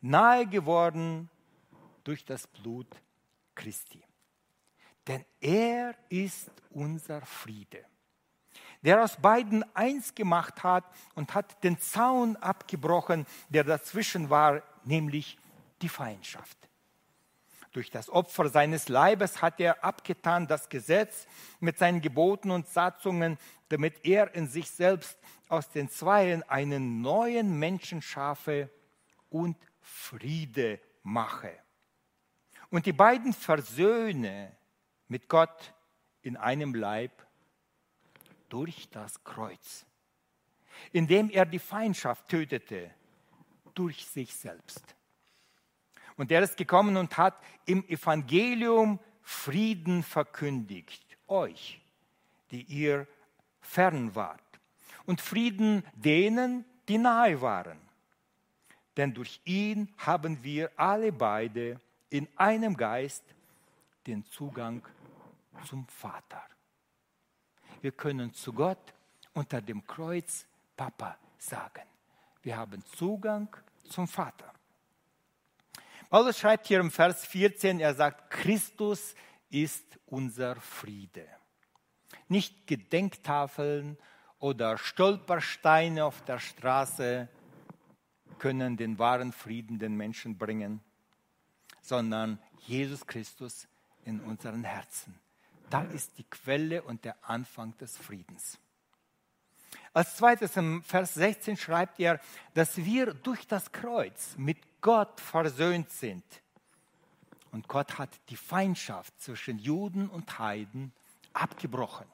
nahe 0.00 0.46
geworden 0.46 1.28
durch 2.02 2.24
das 2.24 2.46
Blut 2.46 2.86
Christi. 3.60 4.02
Denn 5.06 5.24
er 5.40 5.94
ist 6.08 6.50
unser 6.70 7.20
Friede, 7.22 7.84
der 8.82 9.02
aus 9.02 9.16
beiden 9.16 9.64
eins 9.76 10.14
gemacht 10.14 10.62
hat 10.62 10.84
und 11.14 11.34
hat 11.34 11.62
den 11.62 11.78
Zaun 11.78 12.36
abgebrochen, 12.36 13.26
der 13.50 13.64
dazwischen 13.64 14.30
war, 14.30 14.62
nämlich 14.84 15.38
die 15.82 15.88
Feindschaft. 15.88 16.56
Durch 17.72 17.90
das 17.90 18.08
Opfer 18.08 18.48
seines 18.48 18.88
Leibes 18.88 19.42
hat 19.42 19.60
er 19.60 19.84
abgetan 19.84 20.46
das 20.46 20.68
Gesetz 20.68 21.26
mit 21.60 21.78
seinen 21.78 22.00
Geboten 22.00 22.50
und 22.50 22.66
Satzungen, 22.66 23.38
damit 23.68 24.04
er 24.04 24.34
in 24.34 24.48
sich 24.48 24.70
selbst 24.70 25.18
aus 25.48 25.68
den 25.68 25.88
Zweien 25.88 26.42
einen 26.48 27.00
neuen 27.02 27.58
Menschen 27.58 28.02
schaffe 28.02 28.70
und 29.28 29.56
Friede 29.80 30.80
mache 31.02 31.52
und 32.70 32.86
die 32.86 32.92
beiden 32.92 33.32
versöhne 33.32 34.56
mit 35.08 35.28
Gott 35.28 35.74
in 36.22 36.36
einem 36.36 36.74
Leib 36.74 37.26
durch 38.48 38.88
das 38.90 39.22
Kreuz, 39.24 39.86
indem 40.92 41.30
er 41.30 41.46
die 41.46 41.58
Feindschaft 41.58 42.28
tötete 42.28 42.90
durch 43.74 44.06
sich 44.06 44.34
selbst. 44.34 44.94
Und 46.16 46.30
er 46.30 46.42
ist 46.42 46.56
gekommen 46.56 46.96
und 46.96 47.16
hat 47.16 47.42
im 47.66 47.86
Evangelium 47.88 48.98
Frieden 49.22 50.02
verkündigt, 50.02 51.04
euch, 51.28 51.80
die 52.50 52.62
ihr 52.62 53.06
fern 53.60 54.14
wart, 54.14 54.42
und 55.06 55.20
Frieden 55.20 55.84
denen, 55.94 56.64
die 56.88 56.98
nahe 56.98 57.40
waren. 57.40 57.78
Denn 58.96 59.14
durch 59.14 59.40
ihn 59.44 59.92
haben 59.96 60.42
wir 60.42 60.70
alle 60.76 61.12
beide 61.12 61.80
in 62.10 62.28
einem 62.36 62.76
Geist 62.76 63.24
den 64.06 64.24
Zugang 64.26 64.82
zum 65.66 65.86
Vater. 65.86 66.42
Wir 67.80 67.92
können 67.92 68.34
zu 68.34 68.52
Gott 68.52 68.92
unter 69.32 69.62
dem 69.62 69.86
Kreuz 69.86 70.46
Papa 70.76 71.16
sagen. 71.38 71.86
Wir 72.42 72.56
haben 72.56 72.84
Zugang 72.84 73.54
zum 73.88 74.08
Vater. 74.08 74.52
Paulus 76.10 76.38
schreibt 76.38 76.66
hier 76.66 76.80
im 76.80 76.90
Vers 76.90 77.24
14, 77.26 77.78
er 77.78 77.94
sagt, 77.94 78.30
Christus 78.30 79.14
ist 79.48 79.98
unser 80.06 80.56
Friede. 80.56 81.26
Nicht 82.26 82.66
Gedenktafeln 82.66 83.96
oder 84.40 84.76
Stolpersteine 84.76 86.04
auf 86.04 86.22
der 86.24 86.40
Straße 86.40 87.28
können 88.38 88.76
den 88.76 88.98
wahren 88.98 89.32
Frieden 89.32 89.78
den 89.78 89.96
Menschen 89.96 90.36
bringen 90.36 90.80
sondern 91.80 92.38
Jesus 92.60 93.06
Christus 93.06 93.66
in 94.04 94.20
unseren 94.20 94.64
Herzen. 94.64 95.18
Da 95.70 95.82
ist 95.82 96.18
die 96.18 96.24
Quelle 96.24 96.82
und 96.82 97.04
der 97.04 97.16
Anfang 97.22 97.76
des 97.78 97.96
Friedens. 97.96 98.58
Als 99.92 100.16
zweites 100.16 100.56
im 100.56 100.82
Vers 100.82 101.14
16 101.14 101.56
schreibt 101.56 101.98
er, 102.00 102.20
dass 102.54 102.76
wir 102.76 103.14
durch 103.14 103.46
das 103.46 103.72
Kreuz 103.72 104.34
mit 104.36 104.58
Gott 104.80 105.20
versöhnt 105.20 105.90
sind. 105.90 106.24
Und 107.52 107.66
Gott 107.66 107.98
hat 107.98 108.10
die 108.28 108.36
Feindschaft 108.36 109.20
zwischen 109.20 109.58
Juden 109.58 110.08
und 110.08 110.38
Heiden 110.38 110.92
abgebrochen. 111.32 112.06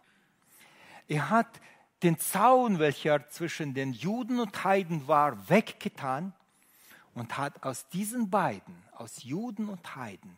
Er 1.08 1.28
hat 1.30 1.60
den 2.02 2.18
Zaun, 2.18 2.78
welcher 2.78 3.28
zwischen 3.28 3.74
den 3.74 3.92
Juden 3.92 4.40
und 4.40 4.64
Heiden 4.64 5.06
war, 5.06 5.48
weggetan 5.48 6.32
und 7.16 7.38
hat 7.38 7.62
aus 7.62 7.88
diesen 7.88 8.28
beiden, 8.28 8.76
aus 8.92 9.24
Juden 9.24 9.70
und 9.70 9.96
Heiden, 9.96 10.36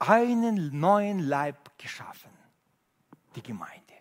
einen 0.00 0.78
neuen 0.78 1.20
Leib 1.20 1.78
geschaffen, 1.78 2.30
die 3.36 3.42
Gemeinde. 3.42 3.94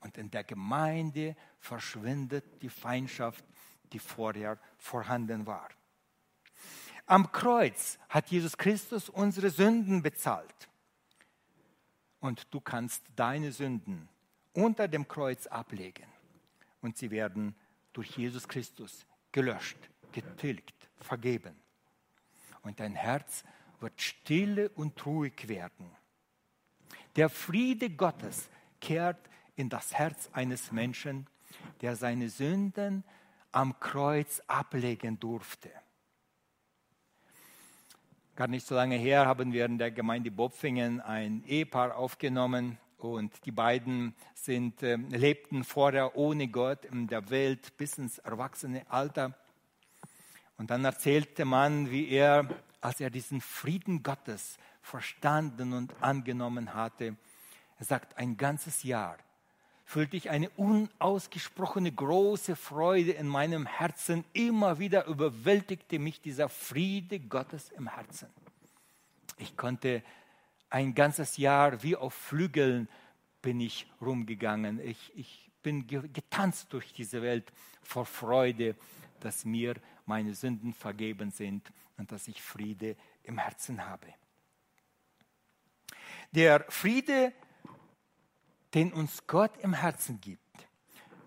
Und 0.00 0.18
in 0.18 0.30
der 0.30 0.44
Gemeinde 0.44 1.34
verschwindet 1.58 2.44
die 2.62 2.68
Feindschaft, 2.68 3.42
die 3.92 3.98
vorher 3.98 4.58
vorhanden 4.76 5.46
war. 5.46 5.68
Am 7.06 7.32
Kreuz 7.32 7.98
hat 8.10 8.28
Jesus 8.28 8.58
Christus 8.58 9.08
unsere 9.08 9.48
Sünden 9.48 10.02
bezahlt. 10.02 10.68
Und 12.20 12.52
du 12.52 12.60
kannst 12.60 13.02
deine 13.16 13.50
Sünden 13.50 14.08
unter 14.52 14.88
dem 14.88 15.08
Kreuz 15.08 15.46
ablegen. 15.46 16.06
Und 16.82 16.98
sie 16.98 17.10
werden 17.10 17.54
durch 17.94 18.10
Jesus 18.18 18.46
Christus 18.46 19.06
gelöscht 19.32 19.78
getilgt, 20.16 20.88
vergeben. 20.98 21.54
Und 22.62 22.80
dein 22.80 22.94
Herz 22.94 23.44
wird 23.80 24.00
stille 24.00 24.70
und 24.70 25.04
ruhig 25.04 25.46
werden. 25.46 25.90
Der 27.16 27.28
Friede 27.28 27.90
Gottes 27.90 28.48
kehrt 28.80 29.20
in 29.56 29.68
das 29.68 29.92
Herz 29.92 30.30
eines 30.32 30.72
Menschen, 30.72 31.26
der 31.82 31.96
seine 31.96 32.30
Sünden 32.30 33.04
am 33.52 33.78
Kreuz 33.78 34.42
ablegen 34.46 35.20
durfte. 35.20 35.70
Gar 38.36 38.48
nicht 38.48 38.66
so 38.66 38.74
lange 38.74 38.96
her 38.96 39.26
haben 39.26 39.52
wir 39.52 39.66
in 39.66 39.78
der 39.78 39.90
Gemeinde 39.90 40.30
Bopfingen 40.30 41.00
ein 41.02 41.44
Ehepaar 41.44 41.96
aufgenommen 41.96 42.78
und 42.96 43.44
die 43.44 43.52
beiden 43.52 44.14
sind, 44.34 44.82
äh, 44.82 44.96
lebten 44.96 45.64
vorher 45.64 46.16
ohne 46.16 46.48
Gott 46.48 46.86
in 46.86 47.06
der 47.06 47.28
Welt 47.28 47.76
bis 47.76 47.98
ins 47.98 48.18
erwachsene 48.18 48.90
Alter. 48.90 49.34
Und 50.58 50.70
dann 50.70 50.84
erzählte 50.84 51.44
man, 51.44 51.90
wie 51.90 52.08
er, 52.08 52.48
als 52.80 53.00
er 53.00 53.10
diesen 53.10 53.40
Frieden 53.40 54.02
Gottes 54.02 54.58
verstanden 54.82 55.72
und 55.72 55.94
angenommen 56.00 56.74
hatte, 56.74 57.16
er 57.78 57.84
sagt, 57.84 58.16
ein 58.16 58.36
ganzes 58.36 58.82
Jahr 58.82 59.18
fühlte 59.84 60.16
ich 60.16 60.30
eine 60.30 60.50
unausgesprochene 60.50 61.92
große 61.92 62.56
Freude 62.56 63.12
in 63.12 63.28
meinem 63.28 63.66
Herzen. 63.66 64.24
Immer 64.32 64.78
wieder 64.78 65.06
überwältigte 65.06 65.98
mich 65.98 66.20
dieser 66.20 66.48
Friede 66.48 67.20
Gottes 67.20 67.70
im 67.70 67.88
Herzen. 67.88 68.28
Ich 69.38 69.56
konnte 69.56 70.02
ein 70.70 70.94
ganzes 70.94 71.36
Jahr 71.36 71.82
wie 71.82 71.94
auf 71.94 72.14
Flügeln 72.14 72.88
bin 73.42 73.60
ich 73.60 73.86
rumgegangen. 74.00 74.80
Ich, 74.80 75.12
ich 75.14 75.50
bin 75.62 75.86
getanzt 75.86 76.72
durch 76.72 76.92
diese 76.92 77.22
Welt 77.22 77.52
vor 77.82 78.06
Freude, 78.06 78.74
dass 79.24 79.44
mir 79.44 79.74
meine 80.04 80.34
Sünden 80.34 80.72
vergeben 80.72 81.30
sind 81.30 81.72
und 81.96 82.12
dass 82.12 82.28
ich 82.28 82.42
Friede 82.42 82.96
im 83.22 83.38
Herzen 83.38 83.86
habe. 83.86 84.12
Der 86.32 86.64
Friede, 86.68 87.32
den 88.74 88.92
uns 88.92 89.26
Gott 89.26 89.56
im 89.58 89.72
Herzen 89.72 90.20
gibt, 90.20 90.68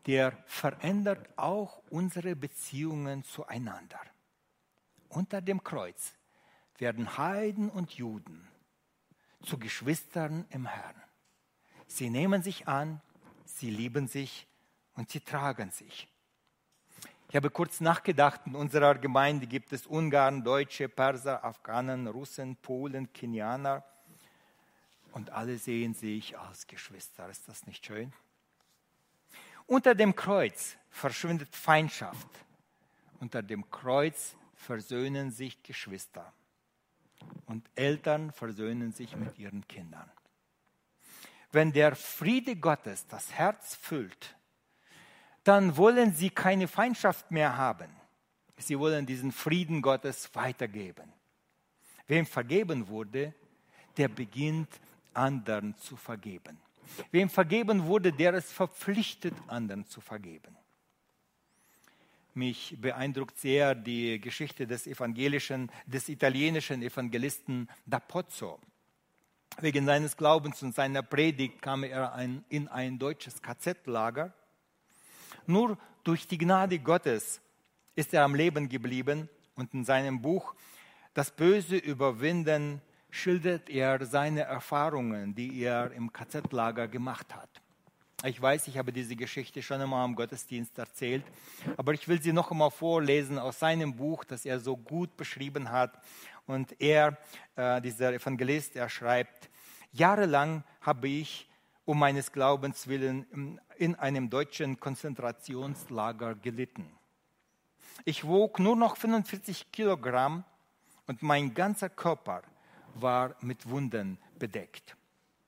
der 0.06 0.32
verändert 0.46 1.28
auch 1.38 1.82
unsere 1.90 2.36
Beziehungen 2.36 3.24
zueinander. 3.24 4.00
Unter 5.10 5.42
dem 5.42 5.64
Kreuz 5.64 6.14
werden 6.78 7.18
Heiden 7.18 7.70
und 7.70 7.92
Juden 7.94 8.48
zu 9.44 9.58
Geschwistern 9.58 10.46
im 10.50 10.66
Herrn. 10.66 11.02
Sie 11.88 12.10
nehmen 12.10 12.44
sich 12.44 12.68
an, 12.68 13.02
sie 13.46 13.70
lieben 13.70 14.08
sich 14.08 14.48
und 14.94 15.10
sie 15.10 15.22
tragen 15.22 15.72
sich. 15.72 16.08
Ich 17.30 17.36
habe 17.36 17.52
kurz 17.52 17.80
nachgedacht, 17.80 18.42
in 18.48 18.56
unserer 18.56 18.96
Gemeinde 18.96 19.46
gibt 19.46 19.72
es 19.72 19.86
Ungarn, 19.86 20.44
Deutsche, 20.44 20.90
Perser, 20.90 21.44
Afghanen, 21.46 22.08
Russen, 22.08 22.56
Polen, 22.56 23.14
Kenianer 23.14 23.86
und 25.12 25.30
alle 25.30 25.60
sehen 25.60 25.94
sich 25.94 26.40
als 26.40 26.66
Geschwister. 26.66 27.30
Ist 27.30 27.48
das 27.48 27.68
nicht 27.68 27.86
schön? 27.86 28.12
Unter 29.68 29.94
dem 29.94 30.16
Kreuz 30.16 30.76
verschwindet 30.90 31.56
Feindschaft. 31.56 32.28
Unter 33.20 33.44
dem 33.44 33.70
Kreuz 33.70 34.36
versöhnen 34.56 35.30
sich 35.30 35.62
Geschwister. 35.62 36.34
Und 37.46 37.70
Eltern 37.76 38.32
versöhnen 38.32 38.92
sich 38.92 39.16
mit 39.16 39.38
ihren 39.38 39.68
Kindern. 39.68 40.10
Wenn 41.52 41.74
der 41.74 41.96
Friede 41.96 42.56
Gottes 42.56 43.06
das 43.06 43.32
Herz 43.32 43.76
füllt, 43.76 44.36
dann 45.44 45.78
wollen 45.78 46.14
sie 46.14 46.30
keine 46.30 46.68
Feindschaft 46.68 47.32
mehr 47.32 47.56
haben. 47.58 47.90
Sie 48.58 48.78
wollen 48.78 49.06
diesen 49.06 49.32
Frieden 49.32 49.82
Gottes 49.82 50.30
weitergeben. 50.34 51.14
Wem 52.08 52.26
vergeben 52.26 52.88
wurde, 52.88 53.34
der 53.98 54.08
beginnt 54.08 54.70
anderen 55.14 55.78
zu 55.78 55.96
vergeben. 55.96 56.60
Wem 57.12 57.30
vergeben 57.30 57.86
wurde, 57.86 58.12
der 58.12 58.34
ist 58.34 58.52
verpflichtet, 58.52 59.34
anderen 59.48 59.86
zu 59.86 60.02
vergeben. 60.02 60.58
Mich 62.34 62.76
beeindruckt 62.80 63.38
sehr 63.38 63.76
die 63.76 64.20
Geschichte 64.20 64.66
des 64.66 64.88
evangelischen, 64.88 65.72
des 65.86 66.10
italienischen 66.10 66.82
Evangelisten 66.82 67.70
da 67.86 68.00
Pozzo. 68.00 68.60
Wegen 69.60 69.86
seines 69.86 70.16
Glaubens 70.16 70.64
und 70.64 70.74
seiner 70.74 71.04
Predigt 71.04 71.62
kam 71.62 71.84
er 71.84 72.18
in 72.50 72.68
ein 72.68 72.98
deutsches 72.98 73.42
KZ-Lager. 73.42 74.34
Nur 75.50 75.80
durch 76.04 76.28
die 76.28 76.38
Gnade 76.38 76.78
Gottes 76.78 77.42
ist 77.96 78.14
er 78.14 78.24
am 78.24 78.36
Leben 78.36 78.70
geblieben 78.70 79.28
und 79.56 79.74
in 79.74 79.84
seinem 79.84 80.22
Buch 80.22 80.54
Das 81.16 81.32
Böse 81.32 81.76
überwinden 81.76 82.84
schildert 83.10 83.68
er 83.68 84.06
seine 84.06 84.42
Erfahrungen, 84.42 85.34
die 85.34 85.60
er 85.64 85.92
im 85.94 86.14
KZ-Lager 86.14 86.88
gemacht 86.88 87.34
hat. 87.34 87.50
Ich 88.24 88.40
weiß, 88.40 88.68
ich 88.68 88.78
habe 88.78 88.94
diese 88.94 89.16
Geschichte 89.16 89.64
schon 89.64 89.82
einmal 89.82 90.06
im 90.06 90.14
Gottesdienst 90.14 90.78
erzählt, 90.78 91.26
aber 91.78 91.96
ich 91.96 92.08
will 92.08 92.22
sie 92.22 92.32
noch 92.32 92.52
einmal 92.52 92.70
vorlesen 92.70 93.40
aus 93.40 93.58
seinem 93.58 93.96
Buch, 93.96 94.26
das 94.26 94.46
er 94.46 94.60
so 94.60 94.78
gut 94.78 95.18
beschrieben 95.18 95.72
hat. 95.72 96.00
Und 96.46 96.80
er, 96.80 97.18
äh, 97.56 97.82
dieser 97.82 98.14
Evangelist, 98.14 98.76
er 98.76 98.88
schreibt, 98.88 99.50
jahrelang 99.94 100.64
habe 100.82 101.08
ich 101.08 101.49
um 101.90 101.98
meines 101.98 102.32
Glaubens 102.32 102.88
willen 102.88 103.60
in 103.78 103.96
einem 103.96 104.30
deutschen 104.30 104.80
Konzentrationslager 104.80 106.36
gelitten. 106.36 106.88
Ich 108.06 108.28
wog 108.28 108.60
nur 108.60 108.76
noch 108.76 108.96
45 108.96 109.72
Kilogramm 109.72 110.44
und 111.08 111.24
mein 111.24 111.52
ganzer 111.56 111.90
Körper 111.90 112.44
war 112.94 113.36
mit 113.42 113.68
Wunden 113.68 114.20
bedeckt. 114.38 114.96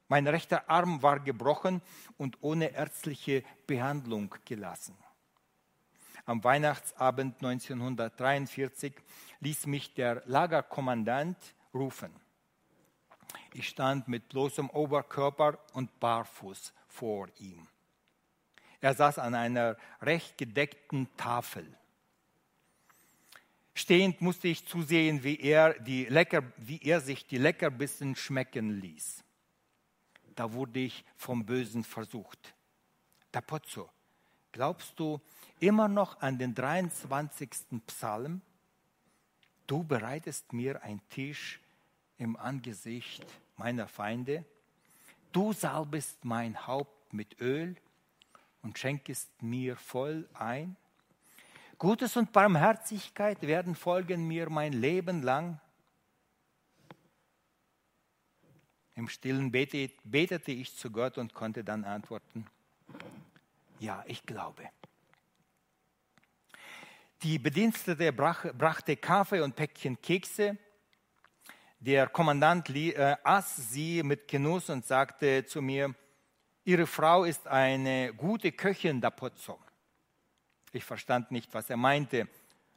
Mein 0.08 0.26
rechter 0.26 0.68
Arm 0.68 1.04
war 1.04 1.20
gebrochen 1.20 1.80
und 2.18 2.40
ohne 2.42 2.74
ärztliche 2.74 3.44
Behandlung 3.68 4.34
gelassen. 4.44 4.98
Am 6.26 6.44
Weihnachtsabend 6.44 7.36
1943 7.36 8.96
ließ 9.42 9.68
mich 9.68 9.94
der 9.94 10.24
Lagerkommandant 10.26 11.38
rufen. 11.72 12.21
Ich 13.54 13.68
stand 13.68 14.08
mit 14.08 14.30
bloßem 14.30 14.70
Oberkörper 14.70 15.60
und 15.74 16.00
barfuß 16.00 16.74
vor 16.88 17.28
ihm. 17.40 17.68
Er 18.80 18.94
saß 18.94 19.20
an 19.20 19.36
einer 19.36 19.78
recht 20.02 20.38
gedeckten 20.38 21.08
Tafel. 21.18 21.66
Stehend 23.74 24.22
musste 24.22 24.48
ich 24.48 24.68
zusehen, 24.68 25.24
wie 25.24 25.40
er, 25.40 25.80
die 25.80 26.06
Lecker, 26.06 26.44
wie 26.58 26.80
er 26.82 27.00
sich 27.00 27.26
die 27.26 27.38
Leckerbissen 27.38 28.16
schmecken 28.16 28.82
ließ. 28.82 29.24
Da 30.36 30.52
wurde 30.54 30.80
ich 30.80 31.06
vom 31.16 31.46
Bösen 31.46 31.84
versucht. 31.84 32.54
Da 33.32 33.42
Pozzo, 33.42 33.90
glaubst 34.52 35.00
du 35.00 35.22
immer 35.60 35.88
noch 35.88 36.20
an 36.22 36.38
den 36.38 36.54
23. 36.54 37.50
Psalm? 37.88 38.42
Du 39.68 39.84
bereitest 39.84 40.52
mir 40.52 40.84
einen 40.84 41.08
Tisch 41.10 41.61
im 42.22 42.38
Angesicht 42.38 43.26
meiner 43.58 43.88
Feinde. 43.88 44.46
Du 45.32 45.54
salbest 45.54 46.24
mein 46.24 46.68
Haupt 46.68 47.14
mit 47.14 47.42
Öl 47.42 47.76
und 48.62 48.78
schenkest 48.78 49.42
mir 49.42 49.76
voll 49.76 50.30
ein. 50.36 50.76
Gutes 51.80 52.16
und 52.16 52.32
Barmherzigkeit 52.32 53.42
werden 53.42 53.74
folgen 53.74 54.28
mir 54.28 54.52
mein 54.52 54.74
Leben 54.74 55.24
lang. 55.24 55.60
Im 58.94 59.10
Stillen 59.10 59.52
betete 59.52 60.52
ich 60.52 60.78
zu 60.78 60.92
Gott 60.92 61.18
und 61.18 61.34
konnte 61.34 61.64
dann 61.64 61.84
antworten, 61.86 62.46
ja, 63.80 64.04
ich 64.06 64.24
glaube. 64.28 64.70
Die 67.24 67.40
Bedienstete 67.40 68.14
brachte 68.14 68.96
Kaffee 68.98 69.42
und 69.42 69.56
Päckchen 69.56 70.00
Kekse. 70.00 70.60
Der 71.84 72.10
Kommandant 72.10 72.70
äh, 72.70 73.16
aß 73.24 73.72
sie 73.72 74.04
mit 74.04 74.28
Genuss 74.28 74.70
und 74.70 74.86
sagte 74.86 75.48
zu 75.48 75.64
mir, 75.64 75.96
Ihre 76.64 76.86
Frau 76.86 77.24
ist 77.24 77.48
eine 77.48 78.14
gute 78.14 78.52
Köchin 78.52 79.02
da 79.02 79.10
Pozzo. 79.10 79.60
Ich 80.72 80.84
verstand 80.84 81.32
nicht, 81.32 81.52
was 81.56 81.72
er 81.72 81.78
meinte, 81.78 82.28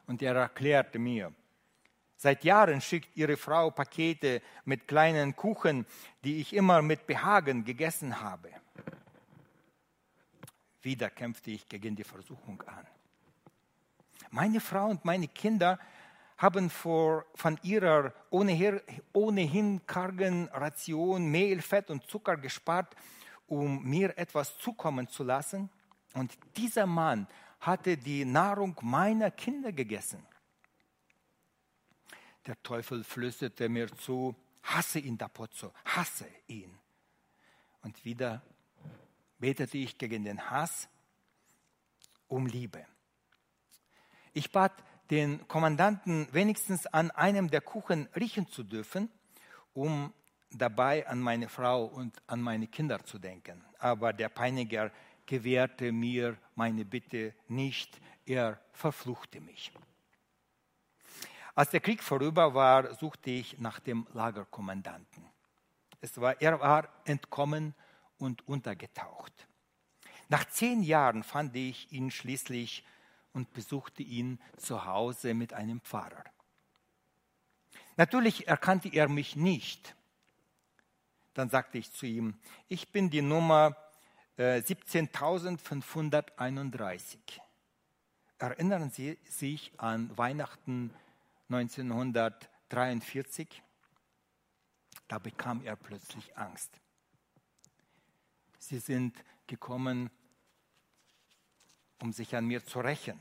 und 0.07 0.23
er 0.23 0.35
erklärte 0.35 0.99
mir. 0.99 1.35
Seit 2.17 2.45
Jahren 2.45 2.81
schickt 2.81 3.15
ihre 3.15 3.37
Frau 3.37 3.71
Pakete 3.71 4.41
mit 4.65 4.89
kleinen 4.89 5.37
Kuchen, 5.37 5.85
die 6.25 6.41
ich 6.41 6.55
immer 6.55 6.81
mit 6.81 7.07
Behagen 7.07 7.63
gegessen 7.63 8.23
habe. 8.23 8.49
Wieder 10.81 11.11
kämpfte 11.11 11.51
ich 11.51 11.69
gegen 11.69 11.95
die 11.95 12.05
Versuchung 12.05 12.63
an. 12.63 12.87
Meine 14.31 14.61
Frau 14.61 14.87
und 14.87 15.05
meine 15.05 15.29
Kinder 15.29 15.79
haben 16.45 16.69
vor, 16.69 17.25
von 17.35 17.59
ihrer 17.63 18.13
ohnehin, 18.29 18.79
ohnehin 19.15 19.87
kargen 19.87 20.47
Ration 20.49 21.31
Mehl, 21.31 21.63
Fett 21.63 21.89
und 21.89 22.07
Zucker 22.07 22.37
gespart, 22.37 22.95
um 23.47 23.83
mir 23.83 24.19
etwas 24.19 24.59
zukommen 24.59 25.09
zu 25.09 25.25
lassen. 25.25 25.71
Und 26.13 26.37
dieser 26.55 26.85
Mann 26.85 27.27
hatte 27.61 27.97
die 27.97 28.27
Nahrung 28.27 28.77
meiner 28.83 29.31
Kinder 29.31 29.73
gegessen. 29.73 30.23
Der 32.47 32.63
Teufel 32.63 33.05
flüsterte 33.05 33.71
mir 33.71 33.91
zu, 33.97 34.37
hasse 34.65 34.99
ihn, 34.99 35.17
Dapozzo, 35.17 35.73
hasse 35.87 36.29
ihn. 36.47 36.79
Und 37.81 38.05
wieder 38.05 38.43
betete 39.39 39.79
ich 39.79 39.97
gegen 39.97 40.25
den 40.25 40.51
Hass 40.51 40.91
um 42.29 42.45
Liebe. 42.45 42.85
Ich 44.35 44.53
bat 44.53 44.75
den 45.11 45.47
Kommandanten 45.49 46.29
wenigstens 46.33 46.87
an 46.87 47.11
einem 47.11 47.51
der 47.51 47.61
Kuchen 47.61 48.09
riechen 48.17 48.49
zu 48.49 48.63
dürfen, 48.63 49.11
um 49.73 50.13
dabei 50.51 51.07
an 51.07 51.21
meine 51.21 51.49
Frau 51.49 51.85
und 51.85 52.17
an 52.27 52.41
meine 52.41 52.67
Kinder 52.67 53.05
zu 53.05 53.19
denken. 53.19 53.65
Aber 53.79 54.13
der 54.13 54.29
Peiniger 54.29 54.91
gewährte 55.27 55.93
mir 55.93 56.37
meine 56.55 56.85
Bitte 56.85 57.35
nicht, 57.49 58.01
er 58.27 58.61
verfluchte 58.73 59.41
mich. 59.41 59.73
Als 61.55 61.71
der 61.71 61.81
Krieg 61.81 62.03
vorüber 62.03 62.55
war, 62.55 62.95
suchte 62.95 63.31
ich 63.31 63.59
nach 63.59 63.79
dem 63.81 64.07
Lagerkommandanten. 64.13 65.25
Es 66.01 66.21
war, 66.21 66.41
er 66.41 66.59
war 66.61 66.89
entkommen 67.05 67.75
und 68.19 68.47
untergetaucht. 68.49 69.47
Nach 70.29 70.45
zehn 70.47 70.83
Jahren 70.83 71.23
fand 71.23 71.55
ich 71.55 71.93
ihn 71.93 72.11
schließlich 72.11 72.85
und 73.35 73.53
besuchte 73.53 74.03
ihn 74.03 74.41
zu 74.57 74.87
Hause 74.87 75.35
mit 75.35 75.53
einem 75.53 75.83
Pfarrer. 75.83 76.25
Natürlich 77.97 78.49
erkannte 78.49 78.89
er 78.89 79.09
mich 79.09 79.37
nicht. 79.37 79.95
Dann 81.35 81.51
sagte 81.51 81.79
ich 81.79 81.93
zu 81.93 82.07
ihm, 82.07 82.37
ich 82.69 82.91
bin 82.91 83.11
die 83.11 83.23
Nummer 83.23 83.77
äh, 84.37 84.61
17.531. 84.61 87.19
Erinnern 88.39 88.91
Sie 88.91 89.19
sich 89.29 89.73
an 89.79 90.17
Weihnachten 90.17 90.95
1943? 91.49 93.63
Da 95.09 95.19
bekam 95.19 95.61
er 95.65 95.75
plötzlich 95.77 96.37
Angst. 96.37 96.81
Sie 98.59 98.79
sind 98.79 99.25
gekommen, 99.47 100.11
um 102.05 102.13
sich 102.13 102.37
an 102.37 102.45
mir 102.45 102.63
zu 102.63 102.81
rächen. 102.81 103.19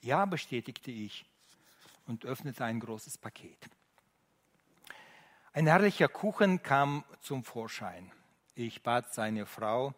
Ja, 0.00 0.26
bestätigte 0.26 0.92
ich 0.92 1.26
und 2.06 2.24
öffnete 2.24 2.64
ein 2.64 2.78
großes 2.78 3.18
Paket. 3.18 3.58
Ein 5.52 5.66
herrlicher 5.66 6.06
Kuchen 6.06 6.62
kam 6.62 7.04
zum 7.20 7.42
Vorschein. 7.42 8.12
Ich 8.54 8.80
bat 8.84 9.12
seine 9.12 9.44
Frau, 9.44 9.92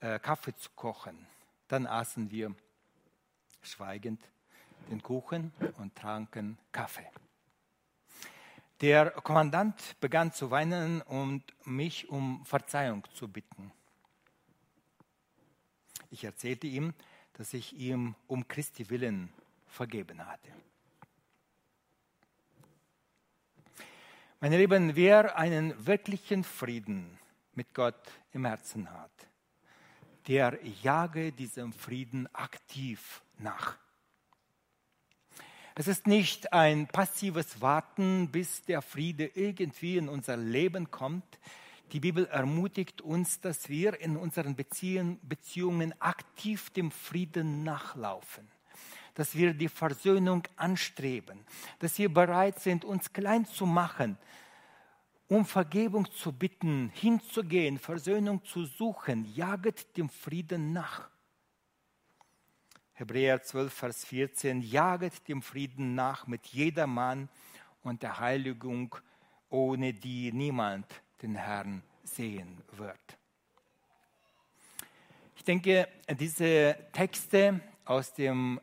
äh, 0.00 0.18
Kaffee 0.18 0.56
zu 0.56 0.70
kochen. 0.74 1.26
Dann 1.68 1.86
aßen 1.86 2.30
wir 2.30 2.54
schweigend 3.60 4.22
den 4.90 5.02
Kuchen 5.02 5.52
und 5.76 5.94
tranken 5.94 6.56
Kaffee. 6.72 7.10
Der 8.80 9.10
Kommandant 9.10 10.00
begann 10.00 10.32
zu 10.32 10.50
weinen 10.50 11.02
und 11.02 11.44
mich 11.66 12.08
um 12.08 12.46
Verzeihung 12.46 13.06
zu 13.12 13.28
bitten. 13.28 13.72
Ich 16.12 16.24
erzählte 16.24 16.66
ihm, 16.66 16.92
dass 17.32 17.54
ich 17.54 17.72
ihm 17.72 18.14
um 18.26 18.46
Christi 18.46 18.90
willen 18.90 19.32
vergeben 19.66 20.26
hatte. 20.26 20.52
Meine 24.38 24.58
Lieben, 24.58 24.94
wer 24.94 25.38
einen 25.38 25.86
wirklichen 25.86 26.44
Frieden 26.44 27.18
mit 27.54 27.72
Gott 27.72 28.10
im 28.32 28.44
Herzen 28.44 28.92
hat, 28.92 29.10
der 30.28 30.58
jage 30.82 31.32
diesem 31.32 31.72
Frieden 31.72 32.28
aktiv 32.34 33.22
nach. 33.38 33.78
Es 35.74 35.88
ist 35.88 36.06
nicht 36.06 36.52
ein 36.52 36.88
passives 36.88 37.62
Warten, 37.62 38.30
bis 38.30 38.64
der 38.64 38.82
Friede 38.82 39.30
irgendwie 39.34 39.96
in 39.96 40.10
unser 40.10 40.36
Leben 40.36 40.90
kommt. 40.90 41.38
Die 41.92 42.00
Bibel 42.00 42.24
ermutigt 42.28 43.02
uns, 43.02 43.40
dass 43.40 43.68
wir 43.68 44.00
in 44.00 44.16
unseren 44.16 44.56
Beziehungen 44.56 45.94
aktiv 46.00 46.70
dem 46.70 46.90
Frieden 46.90 47.64
nachlaufen. 47.64 48.48
Dass 49.14 49.36
wir 49.36 49.52
die 49.52 49.68
Versöhnung 49.68 50.42
anstreben, 50.56 51.44
dass 51.80 51.98
wir 51.98 52.12
bereit 52.12 52.60
sind, 52.60 52.86
uns 52.86 53.12
klein 53.12 53.44
zu 53.44 53.66
machen, 53.66 54.16
um 55.28 55.44
Vergebung 55.44 56.10
zu 56.12 56.32
bitten, 56.32 56.90
hinzugehen, 56.94 57.78
Versöhnung 57.78 58.42
zu 58.42 58.64
suchen, 58.64 59.30
jaget 59.34 59.94
dem 59.98 60.08
Frieden 60.08 60.72
nach. 60.72 61.10
Hebräer 62.94 63.42
12, 63.42 63.72
Vers 63.72 64.04
14, 64.06 64.62
jaget 64.62 65.28
dem 65.28 65.42
Frieden 65.42 65.94
nach 65.94 66.26
mit 66.26 66.46
jedermann 66.46 67.28
und 67.82 68.02
der 68.02 68.18
Heiligung, 68.18 68.96
ohne 69.50 69.92
die 69.92 70.32
niemand 70.32 70.86
den 71.22 71.36
Herrn 71.36 71.82
sehen 72.02 72.62
wird. 72.72 73.18
Ich 75.36 75.44
denke, 75.44 75.88
diese 76.18 76.76
Texte 76.92 77.60
aus 77.84 78.12
dem 78.12 78.60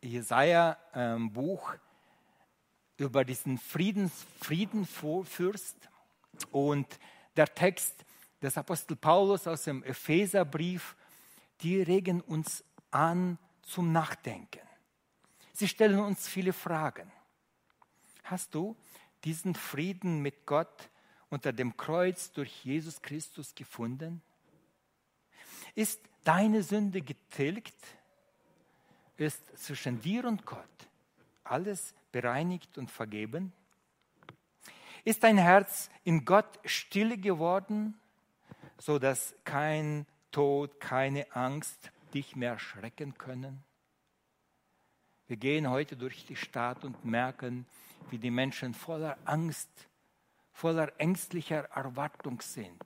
Jesaja-Buch 0.00 1.72
ähm, 1.72 1.80
über 2.96 3.24
diesen 3.24 3.58
Friedens, 3.58 4.24
Friedenfürst 4.40 5.76
und 6.52 6.86
der 7.36 7.52
Text 7.52 8.04
des 8.40 8.56
Apostel 8.56 8.96
Paulus 8.96 9.46
aus 9.46 9.64
dem 9.64 9.82
Epheserbrief, 9.82 10.96
die 11.60 11.82
regen 11.82 12.20
uns 12.20 12.64
an 12.90 13.38
zum 13.62 13.92
Nachdenken. 13.92 14.60
Sie 15.52 15.68
stellen 15.68 15.98
uns 15.98 16.28
viele 16.28 16.52
Fragen. 16.52 17.10
Hast 18.24 18.54
du 18.54 18.76
diesen 19.24 19.54
Frieden 19.54 20.20
mit 20.20 20.46
Gott 20.46 20.90
unter 21.34 21.52
dem 21.52 21.76
Kreuz 21.76 22.32
durch 22.32 22.64
Jesus 22.64 23.02
Christus 23.02 23.54
gefunden? 23.54 24.22
Ist 25.74 26.00
deine 26.24 26.62
Sünde 26.62 27.02
getilgt? 27.02 27.74
ist 29.16 29.56
zwischen 29.58 30.00
dir 30.00 30.24
und 30.24 30.44
Gott 30.44 30.64
alles 31.44 31.94
bereinigt 32.10 32.78
und 32.78 32.90
vergeben? 32.90 33.52
Ist 35.04 35.22
dein 35.22 35.38
Herz 35.38 35.90
in 36.04 36.24
Gott 36.24 36.58
still 36.64 37.20
geworden, 37.20 37.94
so 38.78 38.98
dass 38.98 39.34
kein 39.44 40.06
Tod, 40.32 40.80
keine 40.80 41.30
Angst 41.34 41.92
dich 42.12 42.34
mehr 42.34 42.58
schrecken 42.58 43.16
können? 43.18 43.62
Wir 45.26 45.36
gehen 45.36 45.70
heute 45.70 45.96
durch 45.96 46.26
die 46.26 46.36
Stadt 46.36 46.84
und 46.84 47.04
merken, 47.04 47.66
wie 48.10 48.18
die 48.18 48.30
Menschen 48.30 48.74
voller 48.74 49.16
Angst, 49.24 49.70
voller 50.54 50.92
ängstlicher 50.98 51.64
Erwartung 51.74 52.40
sind. 52.40 52.82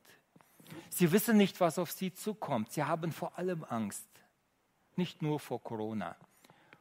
Sie 0.89 1.13
wissen 1.13 1.37
nicht, 1.37 1.61
was 1.61 1.79
auf 1.79 1.93
sie 1.93 2.13
zukommt. 2.13 2.73
Sie 2.73 2.83
haben 2.83 3.13
vor 3.13 3.39
allem 3.39 3.65
Angst 3.69 4.09
nicht 4.97 5.23
nur 5.23 5.39
vor 5.39 5.63
Corona, 5.63 6.17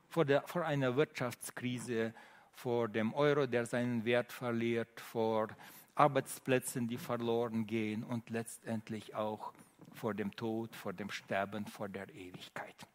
vor, 0.09 0.25
der, 0.25 0.41
vor 0.47 0.65
einer 0.65 0.95
Wirtschaftskrise, 0.95 2.13
vor 2.51 2.87
dem 2.87 3.13
Euro, 3.13 3.45
der 3.45 3.67
seinen 3.67 4.03
Wert 4.05 4.31
verliert, 4.31 4.99
vor 4.99 5.49
Arbeitsplätzen, 5.93 6.87
die 6.87 6.97
verloren 6.97 7.67
gehen 7.67 8.03
und 8.03 8.29
letztendlich 8.29 9.13
auch 9.13 9.53
vor 9.93 10.13
dem 10.13 10.35
Tod, 10.35 10.75
vor 10.75 10.93
dem 10.93 11.11
Sterben, 11.11 11.67
vor 11.67 11.89
der 11.89 12.09
Ewigkeit. 12.09 12.87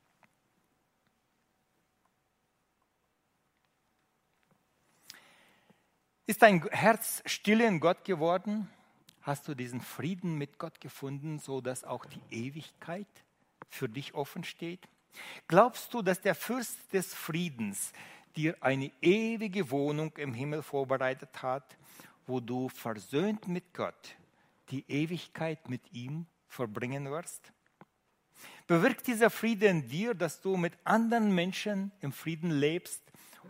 Ist 6.25 6.43
dein 6.43 6.63
Herz 6.71 7.21
still 7.27 7.61
in 7.61 7.81
Gott 7.81 8.05
geworden? 8.05 8.71
Hast 9.23 9.49
du 9.49 9.55
diesen 9.57 9.81
Frieden 9.81 10.39
mit 10.39 10.57
Gott 10.57 10.81
gefunden, 10.81 11.41
so 11.41 11.61
dass 11.61 11.83
auch 11.83 12.05
die 12.07 12.23
Ewigkeit 12.31 13.09
für 13.69 13.89
dich 13.89 14.15
offen 14.15 14.45
steht? 14.45 14.87
Glaubst 15.49 15.93
du, 15.93 16.01
dass 16.01 16.21
der 16.21 16.37
Fürst 16.37 16.93
des 16.93 17.13
Friedens 17.13 17.93
dir 18.37 18.57
eine 18.61 18.93
ewige 19.01 19.71
Wohnung 19.73 20.17
im 20.17 20.33
Himmel 20.33 20.63
vorbereitet 20.63 21.43
hat, 21.43 21.77
wo 22.27 22.39
du 22.39 22.69
versöhnt 22.69 23.49
mit 23.49 23.75
Gott 23.75 24.17
die 24.71 24.85
Ewigkeit 24.89 25.69
mit 25.69 25.93
ihm 25.93 26.27
verbringen 26.47 27.11
wirst? 27.11 27.53
Bewirkt 28.69 29.09
dieser 29.09 29.29
Friede 29.29 29.67
in 29.67 29.89
dir, 29.89 30.15
dass 30.15 30.41
du 30.41 30.57
mit 30.57 30.73
anderen 30.85 31.35
Menschen 31.35 31.91
im 32.01 32.13
Frieden 32.13 32.53
lebst 32.53 33.02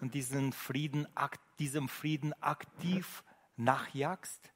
und 0.03 0.13
diesen 0.13 0.53
Frieden, 0.53 1.09
diesem 1.59 1.89
Frieden 1.89 2.35
aktiv 2.43 3.25
nachjagst? 3.57 4.53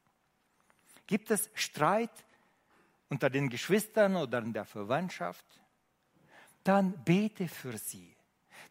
Gibt 1.07 1.31
es 1.31 1.49
Streit 1.55 2.11
unter 3.09 3.31
den 3.31 3.49
Geschwistern 3.49 4.17
oder 4.17 4.41
in 4.41 4.53
der 4.53 4.67
Verwandtschaft? 4.67 5.47
dann 6.67 6.93
bete 7.05 7.47
für 7.47 7.79
sie. 7.79 8.17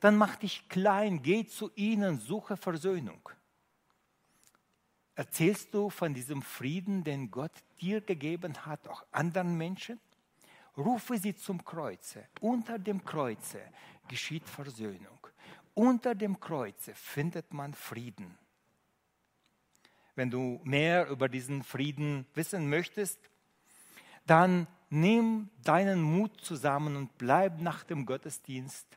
Dann 0.01 0.17
mach 0.17 0.35
dich 0.35 0.67
klein, 0.67 1.23
geh 1.23 1.45
zu 1.45 1.71
ihnen, 1.75 2.19
suche 2.19 2.57
Versöhnung. 2.57 3.29
Erzählst 5.15 5.73
du 5.73 5.89
von 5.89 6.13
diesem 6.13 6.41
Frieden, 6.41 7.05
den 7.05 7.31
Gott 7.31 7.53
dir 7.79 8.01
gegeben 8.01 8.65
hat, 8.65 8.85
auch 8.89 9.05
anderen 9.13 9.57
Menschen? 9.57 9.99
Rufe 10.75 11.17
sie 11.17 11.37
zum 11.37 11.63
Kreuze. 11.63 12.27
Unter 12.41 12.77
dem 12.77 13.05
Kreuze 13.05 13.61
geschieht 14.09 14.43
Versöhnung. 14.49 15.14
Unter 15.75 16.15
dem 16.15 16.39
Kreuze 16.39 16.95
findet 16.95 17.53
man 17.53 17.73
Frieden. 17.73 18.37
Wenn 20.15 20.31
du 20.31 20.61
mehr 20.63 21.07
über 21.09 21.27
diesen 21.27 21.63
Frieden 21.63 22.25
wissen 22.33 22.69
möchtest, 22.69 23.19
dann 24.25 24.67
nimm 24.89 25.49
deinen 25.63 26.01
Mut 26.01 26.39
zusammen 26.41 26.95
und 26.95 27.17
bleib 27.17 27.59
nach 27.59 27.83
dem 27.83 28.05
Gottesdienst 28.05 28.87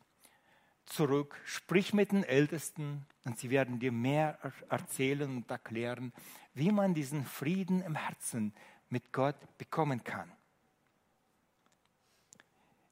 zurück. 0.86 1.40
Sprich 1.44 1.92
mit 1.92 2.12
den 2.12 2.22
Ältesten 2.22 3.04
und 3.24 3.38
sie 3.38 3.50
werden 3.50 3.80
dir 3.80 3.90
mehr 3.90 4.38
erzählen 4.68 5.28
und 5.36 5.50
erklären, 5.50 6.12
wie 6.54 6.70
man 6.70 6.94
diesen 6.94 7.24
Frieden 7.24 7.82
im 7.82 7.96
Herzen 7.96 8.54
mit 8.88 9.12
Gott 9.12 9.58
bekommen 9.58 10.04
kann. 10.04 10.32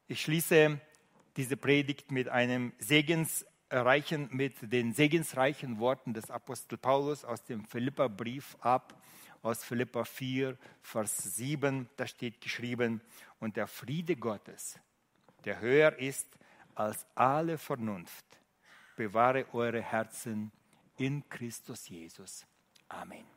Ich 0.08 0.22
schließe 0.22 0.80
diese 1.36 1.56
Predigt 1.56 2.10
mit 2.10 2.28
einem 2.28 2.72
segensreichen, 3.68 4.28
mit 4.32 4.72
den 4.72 4.92
segensreichen 4.92 5.78
Worten 5.78 6.14
des 6.14 6.30
Apostel 6.30 6.78
Paulus 6.78 7.24
aus 7.24 7.44
dem 7.44 7.64
Philipperbrief 7.64 8.56
ab 8.60 9.00
aus 9.42 9.62
Philippa 9.64 10.04
4, 10.04 10.56
Vers 10.82 11.36
7, 11.36 11.88
da 11.96 12.06
steht 12.06 12.40
geschrieben, 12.40 13.00
und 13.38 13.56
der 13.56 13.66
Friede 13.66 14.16
Gottes, 14.16 14.78
der 15.44 15.60
höher 15.60 15.96
ist 15.98 16.26
als 16.74 17.06
alle 17.14 17.58
Vernunft, 17.58 18.24
bewahre 18.96 19.46
eure 19.52 19.82
Herzen 19.82 20.50
in 20.96 21.28
Christus 21.28 21.88
Jesus. 21.88 22.46
Amen. 22.88 23.35